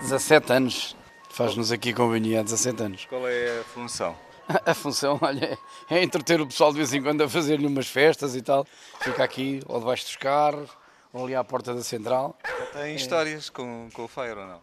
[0.00, 0.96] 17 anos.
[1.28, 3.06] Faz-nos aqui companhia há 17 anos.
[3.08, 4.14] Qual é a função?
[4.66, 8.34] A função, olha, é entreter o pessoal de vez em quando a fazer-lhe umas festas
[8.34, 8.66] e tal.
[9.00, 10.70] Fica aqui, ou debaixo dos carros,
[11.12, 12.36] ou ali à porta da central.
[12.72, 14.60] Tem histórias com, com o Fire ou não?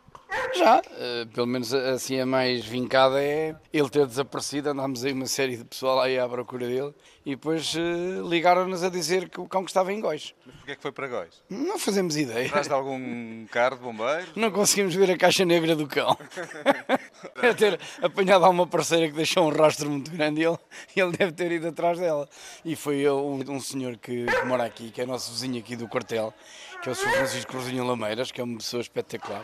[0.56, 4.70] Já, uh, pelo menos assim a mais vincada é ele ter desaparecido.
[4.70, 6.94] Andámos aí uma série de pessoal aí à procura dele
[7.26, 10.34] e depois uh, ligaram-nos a dizer que o cão que estava em Góis.
[10.46, 11.44] Mas porquê é que foi para Góis?
[11.50, 12.48] Não fazemos ideia.
[12.48, 14.30] Atrás de algum carro de bombeiros?
[14.36, 16.18] Não conseguimos ver a caixa negra do cão.
[17.42, 20.58] é ter apanhado a uma parceira que deixou um rastro muito grande e ele,
[20.96, 22.28] ele deve ter ido atrás dela.
[22.64, 25.88] E foi um, um senhor que, que mora aqui, que é nosso vizinho aqui do
[25.88, 26.34] quartel,
[26.82, 27.10] que é o Sr.
[27.12, 29.42] Francisco Cruzinho Lameiras, que é uma pessoa espetacular,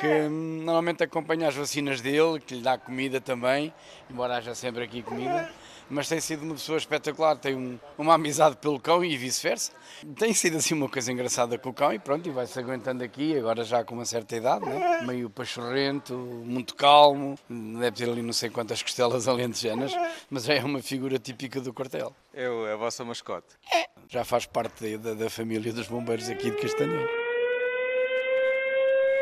[0.00, 3.72] que hum, normalmente acompanha as vacinas dele, que lhe dá comida também,
[4.10, 5.50] embora haja sempre aqui comida
[5.88, 9.72] mas tem sido uma pessoa espetacular, tem um, uma amizade pelo cão e vice-versa.
[10.18, 13.36] Tem sido assim uma coisa engraçada com o cão e pronto, e vai-se aguentando aqui,
[13.38, 15.02] agora já com uma certa idade, né?
[15.06, 19.92] meio pachorrento, muito calmo, deve ter ali não sei quantas costelas alentejanas,
[20.30, 22.14] mas é uma figura típica do quartel.
[22.32, 23.48] É, é a vossa mascote?
[23.72, 27.08] É, já faz parte da, da família dos bombeiros aqui de Castanheiro.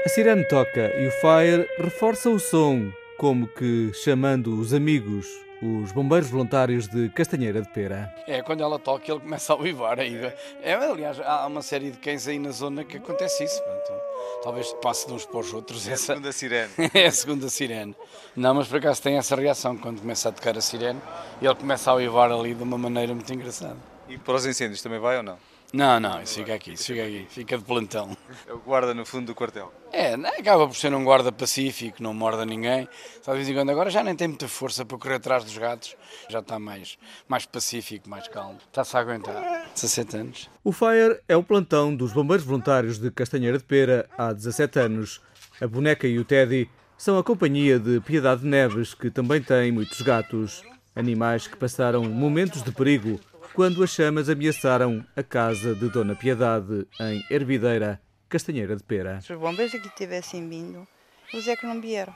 [0.04, 5.28] A sirene toca e o Fire reforça o som, como que chamando os amigos
[5.62, 8.12] os bombeiros voluntários de Castanheira de Pera.
[8.26, 10.00] É, quando ela toca, ele começa a uivar.
[10.00, 10.16] Aí.
[10.60, 13.62] É, aliás, há uma série de cães aí na zona que acontece isso.
[13.62, 14.00] Portanto,
[14.42, 15.86] talvez passe de uns para os outros.
[15.86, 16.14] É essa...
[16.14, 16.72] a segunda sirene.
[16.92, 17.96] é a segunda sirene.
[18.34, 21.00] Não, mas por acaso tem essa reação quando começa a tocar a sirene
[21.40, 23.76] e ele começa a uivar ali de uma maneira muito engraçada.
[24.08, 25.51] E para os incêndios também vai ou não?
[25.72, 28.14] Não, não, isso fica aqui, isso fica aqui, fica de plantão.
[28.46, 29.72] É o guarda no fundo do quartel.
[29.90, 32.86] É, acaba por ser um guarda pacífico, não morda ninguém.
[33.22, 35.56] Só de vez em quando agora já nem tem muita força para correr atrás dos
[35.56, 35.96] gatos,
[36.28, 38.58] já está mais, mais pacífico, mais calmo.
[38.66, 39.70] Está-se a aguentar.
[39.74, 40.50] 17 anos.
[40.62, 45.22] O Fire é o plantão dos bombeiros voluntários de Castanheira de Pera há 17 anos.
[45.58, 46.68] A boneca e o Teddy
[46.98, 50.62] são a companhia de Piedade Neves, que também tem muitos gatos.
[50.94, 53.18] Animais que passaram momentos de perigo
[53.54, 59.20] quando as chamas ameaçaram a casa de Dona Piedade, em Hervideira, Castanheira de Pera.
[59.20, 60.88] Se os bombeiros aqui tivessem vindo,
[61.32, 62.14] eles é que não vieram.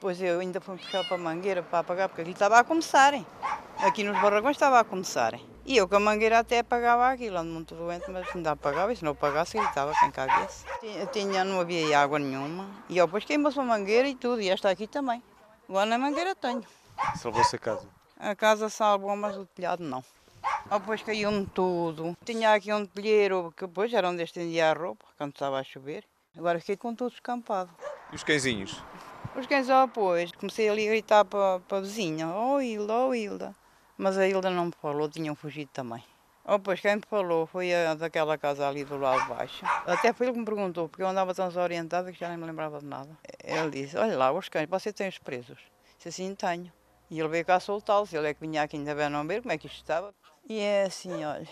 [0.00, 3.26] Pois eu ainda fui puxar para a mangueira para apagar, porque aquilo estava a começarem.
[3.78, 5.44] Aqui nos barragões estava a começarem.
[5.64, 8.96] E eu com a mangueira até apagava aquilo, ando muito doente, mas ainda apagava, e
[8.96, 10.64] se não apagasse, gritava quem cá viesse.
[10.80, 14.48] Tinha, tinha, não havia água nenhuma, e eu depois queimou-se a mangueira e tudo, e
[14.48, 15.20] esta aqui também.
[15.68, 16.62] Agora na mangueira tenho.
[17.16, 17.88] Salvou-se a casa?
[18.18, 20.04] A casa salvou, mas o telhado não.
[20.70, 22.16] Depois caiu-me tudo.
[22.24, 26.04] Tinha aqui um telheiro que depois era onde estendia a roupa, quando estava a chover.
[26.36, 27.70] Agora fiquei com tudo escampado.
[28.12, 28.82] E os cãezinhos?
[29.36, 33.14] Os cães, oh, pois, comecei ali a gritar para, para a vizinha, oh Hilda, oh
[33.14, 33.54] Hilda.
[33.96, 36.02] Mas a Hilda não me falou, tinham fugido também.
[36.44, 39.64] Oh, pois quem me falou foi a daquela casa ali do lado de baixo.
[39.86, 42.44] Até foi ele que me perguntou, porque eu andava tão desorientada que já nem me
[42.44, 43.16] lembrava de nada.
[43.42, 45.58] Ele disse, olha lá, os cães, você tem os presos?
[45.96, 46.72] Disse assim, tenho.
[47.10, 49.52] E ele veio cá soltá-los, ele é que vinha aqui ainda bem não ver como
[49.52, 50.14] é que isto estava.
[50.48, 51.48] E é assim, olha.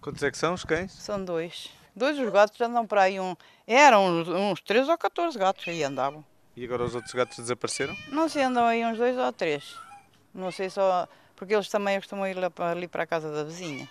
[0.00, 0.92] Quantos é que são os cães?
[0.92, 1.70] São dois.
[1.94, 3.36] Dois os gatos andam para aí um.
[3.66, 6.24] Eram uns, uns 13 ou 14 gatos aí andavam.
[6.56, 7.94] E agora os outros gatos desapareceram?
[8.08, 9.76] Não sei, andam aí uns dois ou três.
[10.32, 11.06] Não sei só.
[11.36, 13.88] Porque eles também costumam ir ali para a casa da vizinha.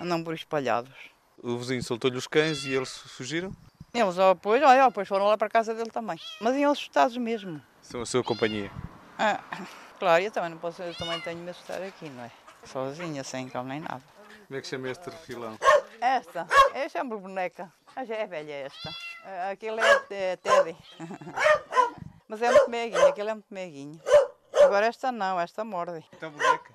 [0.00, 0.92] Andam por espalhados.
[1.42, 3.52] O vizinho soltou-lhe os cães e eles fugiram?
[3.94, 6.18] Eles depois, olha, depois foram lá para a casa dele também.
[6.40, 7.62] Mas iam assustados mesmo.
[7.80, 8.70] São a sua companhia?
[9.18, 9.40] Ah,
[9.98, 12.30] claro, eu também não posso, eu também tenho de me assustar aqui, não é?
[12.64, 14.02] Sozinha, sem cão nem nada.
[14.46, 15.58] Como é que chama este refilão?
[16.00, 17.72] Esta, eu chamo boneca.
[17.94, 18.90] Ah, já é velha esta.
[19.50, 20.76] Aquele é, é Teddy.
[22.28, 24.00] Mas é muito meiguinho, aquele é muito meiguinho.
[24.62, 26.04] Agora esta não, esta morde.
[26.14, 26.72] Então boneca?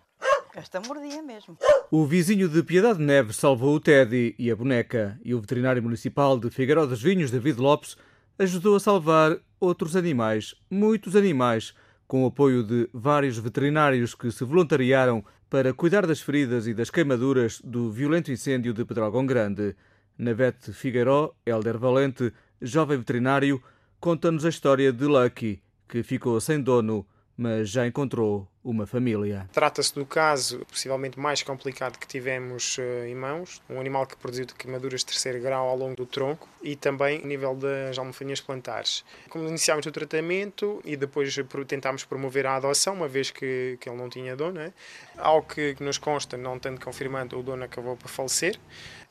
[0.55, 1.57] Esta mordia mesmo.
[1.89, 6.39] O vizinho de Piedade Neves salvou o Teddy e a boneca, e o veterinário municipal
[6.39, 7.97] de Figueiró dos Vinhos, David Lopes,
[8.37, 11.73] ajudou a salvar outros animais, muitos animais,
[12.07, 16.89] com o apoio de vários veterinários que se voluntariaram para cuidar das feridas e das
[16.89, 19.75] queimaduras do violento incêndio de Pedrógão Grande.
[20.17, 23.61] Navete Figueiró, Helder Valente, jovem veterinário,
[23.99, 27.05] conta-nos a história de Lucky, que ficou sem dono,
[27.37, 29.49] mas já encontrou uma família.
[29.51, 34.45] Trata-se do caso possivelmente mais complicado que tivemos uh, em mãos, um animal que produziu
[34.57, 39.03] queimaduras de terceiro grau ao longo do tronco e também a nível das almofadinhas plantares.
[39.29, 41.35] Como iniciámos o tratamento e depois
[41.67, 44.73] tentámos promover a adoção, uma vez que, que ele não tinha dono,
[45.17, 48.57] algo que, que nos consta, não tendo confirmando, o dono acabou por falecer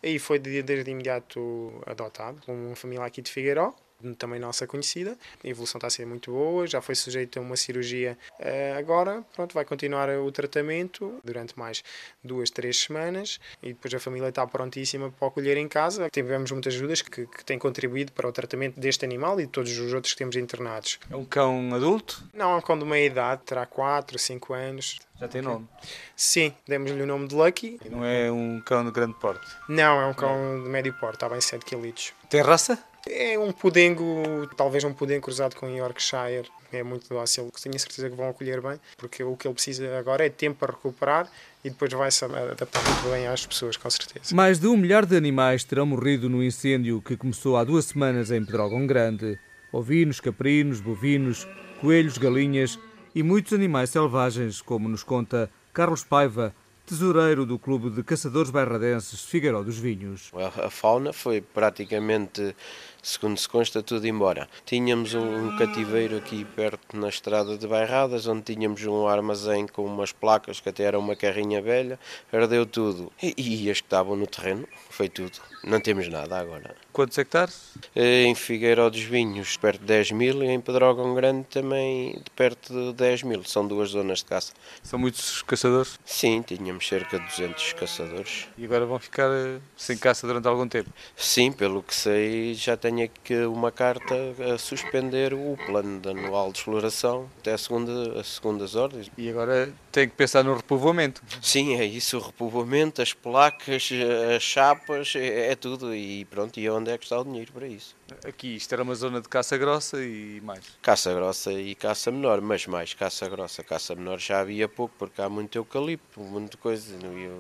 [0.02, 3.74] e foi desde imediato adotado por uma família aqui de Figueiró
[4.18, 5.16] também nossa conhecida.
[5.42, 9.24] A evolução está a ser muito boa, já foi sujeito a uma cirurgia uh, agora.
[9.34, 11.82] Pronto, vai continuar o tratamento durante mais
[12.22, 16.08] duas, três semanas e depois a família está prontíssima para acolher em casa.
[16.10, 19.76] Tivemos muitas ajudas que, que têm contribuído para o tratamento deste animal e de todos
[19.78, 20.98] os outros que temos internados.
[21.10, 22.22] É um cão adulto?
[22.32, 24.98] Não, é um cão de meia idade, terá 4, 5 anos.
[25.20, 25.68] Já tem nome?
[26.16, 27.78] Sim, demos-lhe o nome de Lucky.
[27.84, 29.46] E não é um cão de grande porte?
[29.68, 31.94] Não, é um cão de médio porte, está bem 7 kg.
[32.28, 32.91] Tem raça?
[33.08, 36.48] É um pudengo, talvez um pudengo cruzado com Yorkshire.
[36.72, 37.50] É muito dócil.
[37.60, 40.60] Tenho a certeza que vão acolher bem, porque o que ele precisa agora é tempo
[40.60, 41.30] para recuperar
[41.64, 44.34] e depois vai se adaptar muito bem às pessoas, com certeza.
[44.34, 48.30] Mais de um milhar de animais terão morrido no incêndio que começou há duas semanas
[48.30, 49.38] em Pedrógão Grande.
[49.72, 51.46] Ovinos, caprinos, bovinos,
[51.80, 52.78] coelhos, galinhas
[53.14, 56.54] e muitos animais selvagens, como nos conta Carlos Paiva,
[56.86, 60.30] tesoureiro do Clube de Caçadores Bairradenses Figueiró dos Vinhos.
[60.34, 62.54] A fauna foi praticamente
[63.02, 64.48] segundo se consta, tudo embora.
[64.64, 70.12] Tínhamos um cativeiro aqui perto na estrada de Bairradas, onde tínhamos um armazém com umas
[70.12, 71.98] placas que até era uma carrinha velha,
[72.32, 73.12] ardeu tudo.
[73.20, 75.32] E, e as que estavam no terreno, foi tudo.
[75.64, 76.74] Não temos nada agora.
[76.92, 77.72] Quantos hectares?
[77.94, 82.30] Eh, em Figueiró dos Vinhos, perto de 10 mil, e em Pedrógão Grande também de
[82.36, 83.44] perto de 10 mil.
[83.44, 84.52] São duas zonas de caça.
[84.82, 85.98] São muitos caçadores?
[86.04, 88.48] Sim, tínhamos cerca de 200 caçadores.
[88.58, 90.90] E agora vão ficar eh, sem caça durante algum tempo?
[91.16, 94.14] Sim, pelo que sei, já tem tenho aqui uma carta
[94.52, 99.10] a suspender o plano de anual de exploração até a segunda, as segundas ordens.
[99.16, 101.22] E agora tem que pensar no repovoamento.
[101.40, 103.88] Sim, é isso, o repovoamento, as placas,
[104.36, 105.94] as chapas, é, é tudo.
[105.94, 107.96] E pronto, e onde é que está o dinheiro para isso?
[108.26, 110.64] Aqui, isto era uma zona de caça grossa e mais?
[110.80, 113.62] Caça grossa e caça menor, mas mais caça grossa.
[113.62, 116.96] Caça menor já havia pouco, porque há muito eucalipto, muita coisa.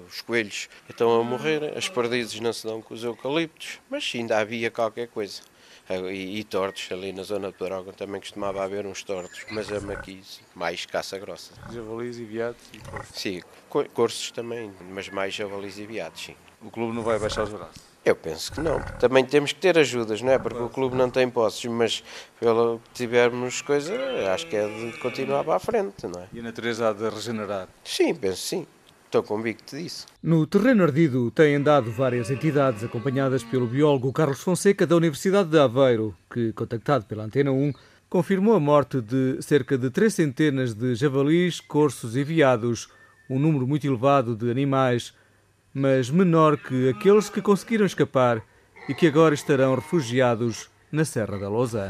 [0.08, 4.38] Os coelhos estão a morrer, as perdizes não se dão com os eucaliptos, mas ainda
[4.38, 5.42] havia qualquer coisa.
[5.90, 9.76] E, e tortos, ali na zona de Pedrógão também costumava haver uns tortos, mas é
[9.92, 10.22] aqui
[10.54, 11.52] mais caça grossa.
[11.72, 12.62] Javalis e viados?
[12.72, 13.42] E sim,
[13.92, 16.36] corsos também, mas mais javalis e viados, sim.
[16.62, 17.91] O clube não vai baixar os braços?
[18.04, 18.80] Eu penso que não.
[18.98, 20.38] Também temos que ter ajudas, não é?
[20.38, 22.02] Porque o clube não tem posses, mas
[22.40, 23.94] pelo que tivermos coisa,
[24.34, 26.26] acho que é de continuar para a frente, não é?
[26.32, 27.68] E a natureza há de regenerar?
[27.84, 28.66] Sim, penso sim.
[29.06, 30.06] Estou convicto disso.
[30.22, 35.58] No terreno ardido têm andado várias entidades acompanhadas pelo biólogo Carlos Fonseca da Universidade de
[35.58, 37.72] Aveiro, que, contactado pela Antena 1,
[38.08, 42.88] confirmou a morte de cerca de três centenas de javalis, corços e veados,
[43.28, 45.14] um número muito elevado de animais
[45.74, 48.42] mas menor que aqueles que conseguiram escapar
[48.88, 51.88] e que agora estarão refugiados na Serra da Lousa.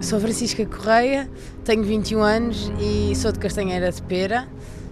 [0.00, 1.30] Sou Francisca Correia,
[1.62, 4.48] tenho 21 anos e sou de Castanheira de Pera.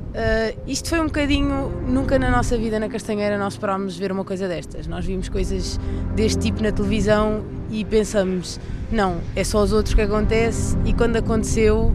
[0.08, 1.70] Uh, isto foi um bocadinho.
[1.86, 4.86] Nunca na nossa vida na Castanheira nós esperámos ver uma coisa destas.
[4.86, 5.78] Nós vimos coisas
[6.14, 8.58] deste tipo na televisão e pensamos,
[8.90, 10.76] não, é só os outros que acontece.
[10.84, 11.94] E quando aconteceu,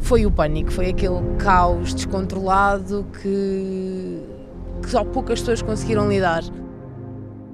[0.00, 4.20] foi o pânico, foi aquele caos descontrolado que,
[4.82, 6.42] que só poucas pessoas conseguiram lidar.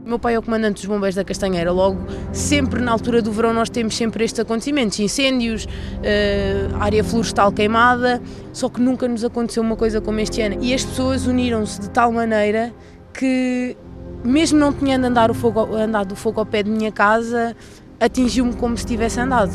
[0.05, 1.97] Meu pai é o comandante dos bombeiros da Castanheira, logo
[2.33, 8.21] sempre na altura do verão nós temos sempre estes acontecimentos, incêndios, uh, área florestal queimada,
[8.53, 10.59] só que nunca nos aconteceu uma coisa como este ano.
[10.61, 12.75] E as pessoas uniram-se de tal maneira
[13.15, 13.77] que,
[14.25, 17.57] mesmo não tinhando andado o fogo, andado o fogo ao pé de minha casa,
[18.01, 19.53] atingiu-me como se tivesse andado.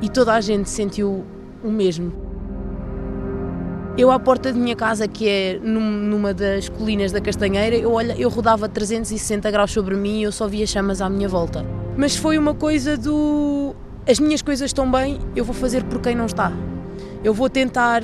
[0.00, 1.22] E toda a gente sentiu
[1.62, 2.25] o mesmo.
[3.98, 8.14] Eu, à porta de minha casa, que é numa das colinas da Castanheira, eu, olha,
[8.18, 11.64] eu rodava 360 graus sobre mim e eu só via chamas à minha volta.
[11.96, 13.74] Mas foi uma coisa do.
[14.06, 16.52] As minhas coisas estão bem, eu vou fazer por quem não está.
[17.24, 18.02] Eu vou tentar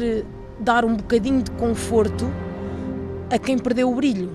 [0.59, 2.27] dar um bocadinho de conforto
[3.31, 4.31] a quem perdeu o brilho.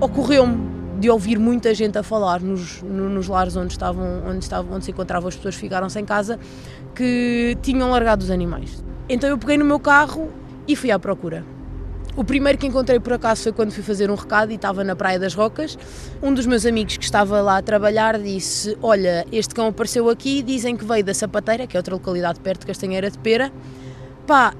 [0.00, 0.70] Ocorreu-me
[1.00, 4.92] de ouvir muita gente a falar nos, nos lares onde, estavam, onde, estavam, onde se
[4.92, 6.38] encontravam as pessoas que ficaram sem casa
[6.94, 8.84] que tinham largado os animais.
[9.12, 10.30] Então eu peguei no meu carro
[10.68, 11.44] e fui à procura.
[12.16, 14.94] O primeiro que encontrei por acaso foi quando fui fazer um recado e estava na
[14.94, 15.76] Praia das Rocas.
[16.22, 20.42] Um dos meus amigos que estava lá a trabalhar disse: Olha, este cão apareceu aqui,
[20.42, 23.52] dizem que veio da Sapateira, que é outra localidade perto de Castanheira de Pera.
[24.28, 24.54] Pá,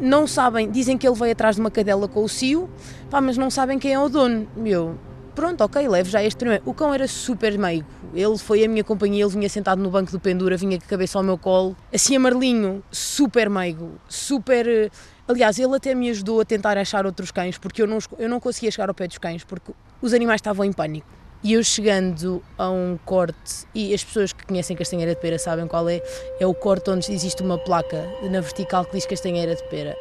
[0.00, 2.70] não sabem, dizem que ele veio atrás de uma cadela com o cio,
[3.10, 4.48] pá, mas não sabem quem é o dono.
[4.56, 4.96] Meu,
[5.40, 6.62] pronto, ok, levo já este primeiro.
[6.66, 10.12] O cão era super meigo, ele foi a minha companhia, ele vinha sentado no banco
[10.12, 14.68] do pendura, vinha com a cabeça ao meu colo, assim amarelinho, super meigo, super.
[14.68, 14.90] Eh,
[15.26, 18.38] aliás, ele até me ajudou a tentar achar outros cães, porque eu não, eu não
[18.38, 19.72] conseguia chegar ao pé dos cães, porque
[20.02, 21.08] os animais estavam em pânico.
[21.42, 25.66] E eu chegando a um corte, e as pessoas que conhecem Castanheira de Pera sabem
[25.66, 26.02] qual é,
[26.38, 29.96] é o corte onde existe uma placa na vertical que diz Castanheira de Pera.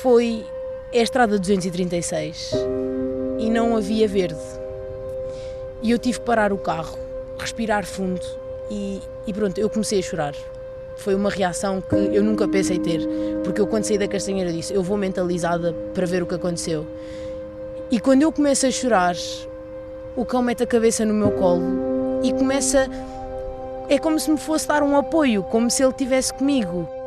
[0.00, 0.46] Foi
[0.94, 2.87] a estrada 236
[3.38, 4.58] e não havia verde
[5.82, 6.98] e eu tive que parar o carro,
[7.38, 8.20] respirar fundo
[8.70, 10.34] e, e pronto, eu comecei a chorar.
[10.96, 13.00] Foi uma reação que eu nunca pensei ter,
[13.44, 16.84] porque eu quando saí da castanheira disse, eu vou mentalizada para ver o que aconteceu.
[17.90, 19.16] E quando eu começo a chorar,
[20.16, 22.88] o cão mete a cabeça no meu colo e começa.
[23.88, 26.97] É como se me fosse dar um apoio, como se ele estivesse comigo.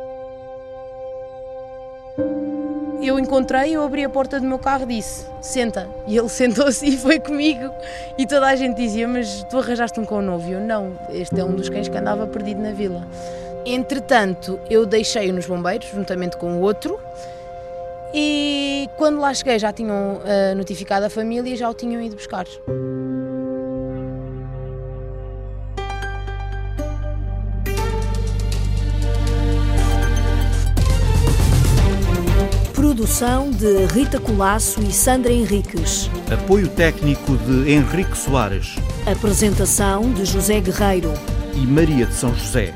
[3.08, 5.88] Eu encontrei, eu abri a porta do meu carro e disse: Senta.
[6.06, 7.70] E ele sentou-se e foi comigo.
[8.16, 10.48] E toda a gente dizia: Mas tu arranjaste um cão novo?
[10.48, 13.06] E eu: Não, este é um dos cães que andava perdido na vila.
[13.64, 16.98] Entretanto, eu deixei-o nos bombeiros, juntamente com o outro.
[18.14, 22.16] E quando lá cheguei, já tinham uh, notificado a família e já o tinham ido
[22.16, 22.46] buscar.
[32.92, 36.10] Produção de Rita Colasso e Sandra Henriques.
[36.30, 38.76] Apoio técnico de Henrique Soares.
[39.06, 41.10] Apresentação de José Guerreiro
[41.54, 42.74] e Maria de São José.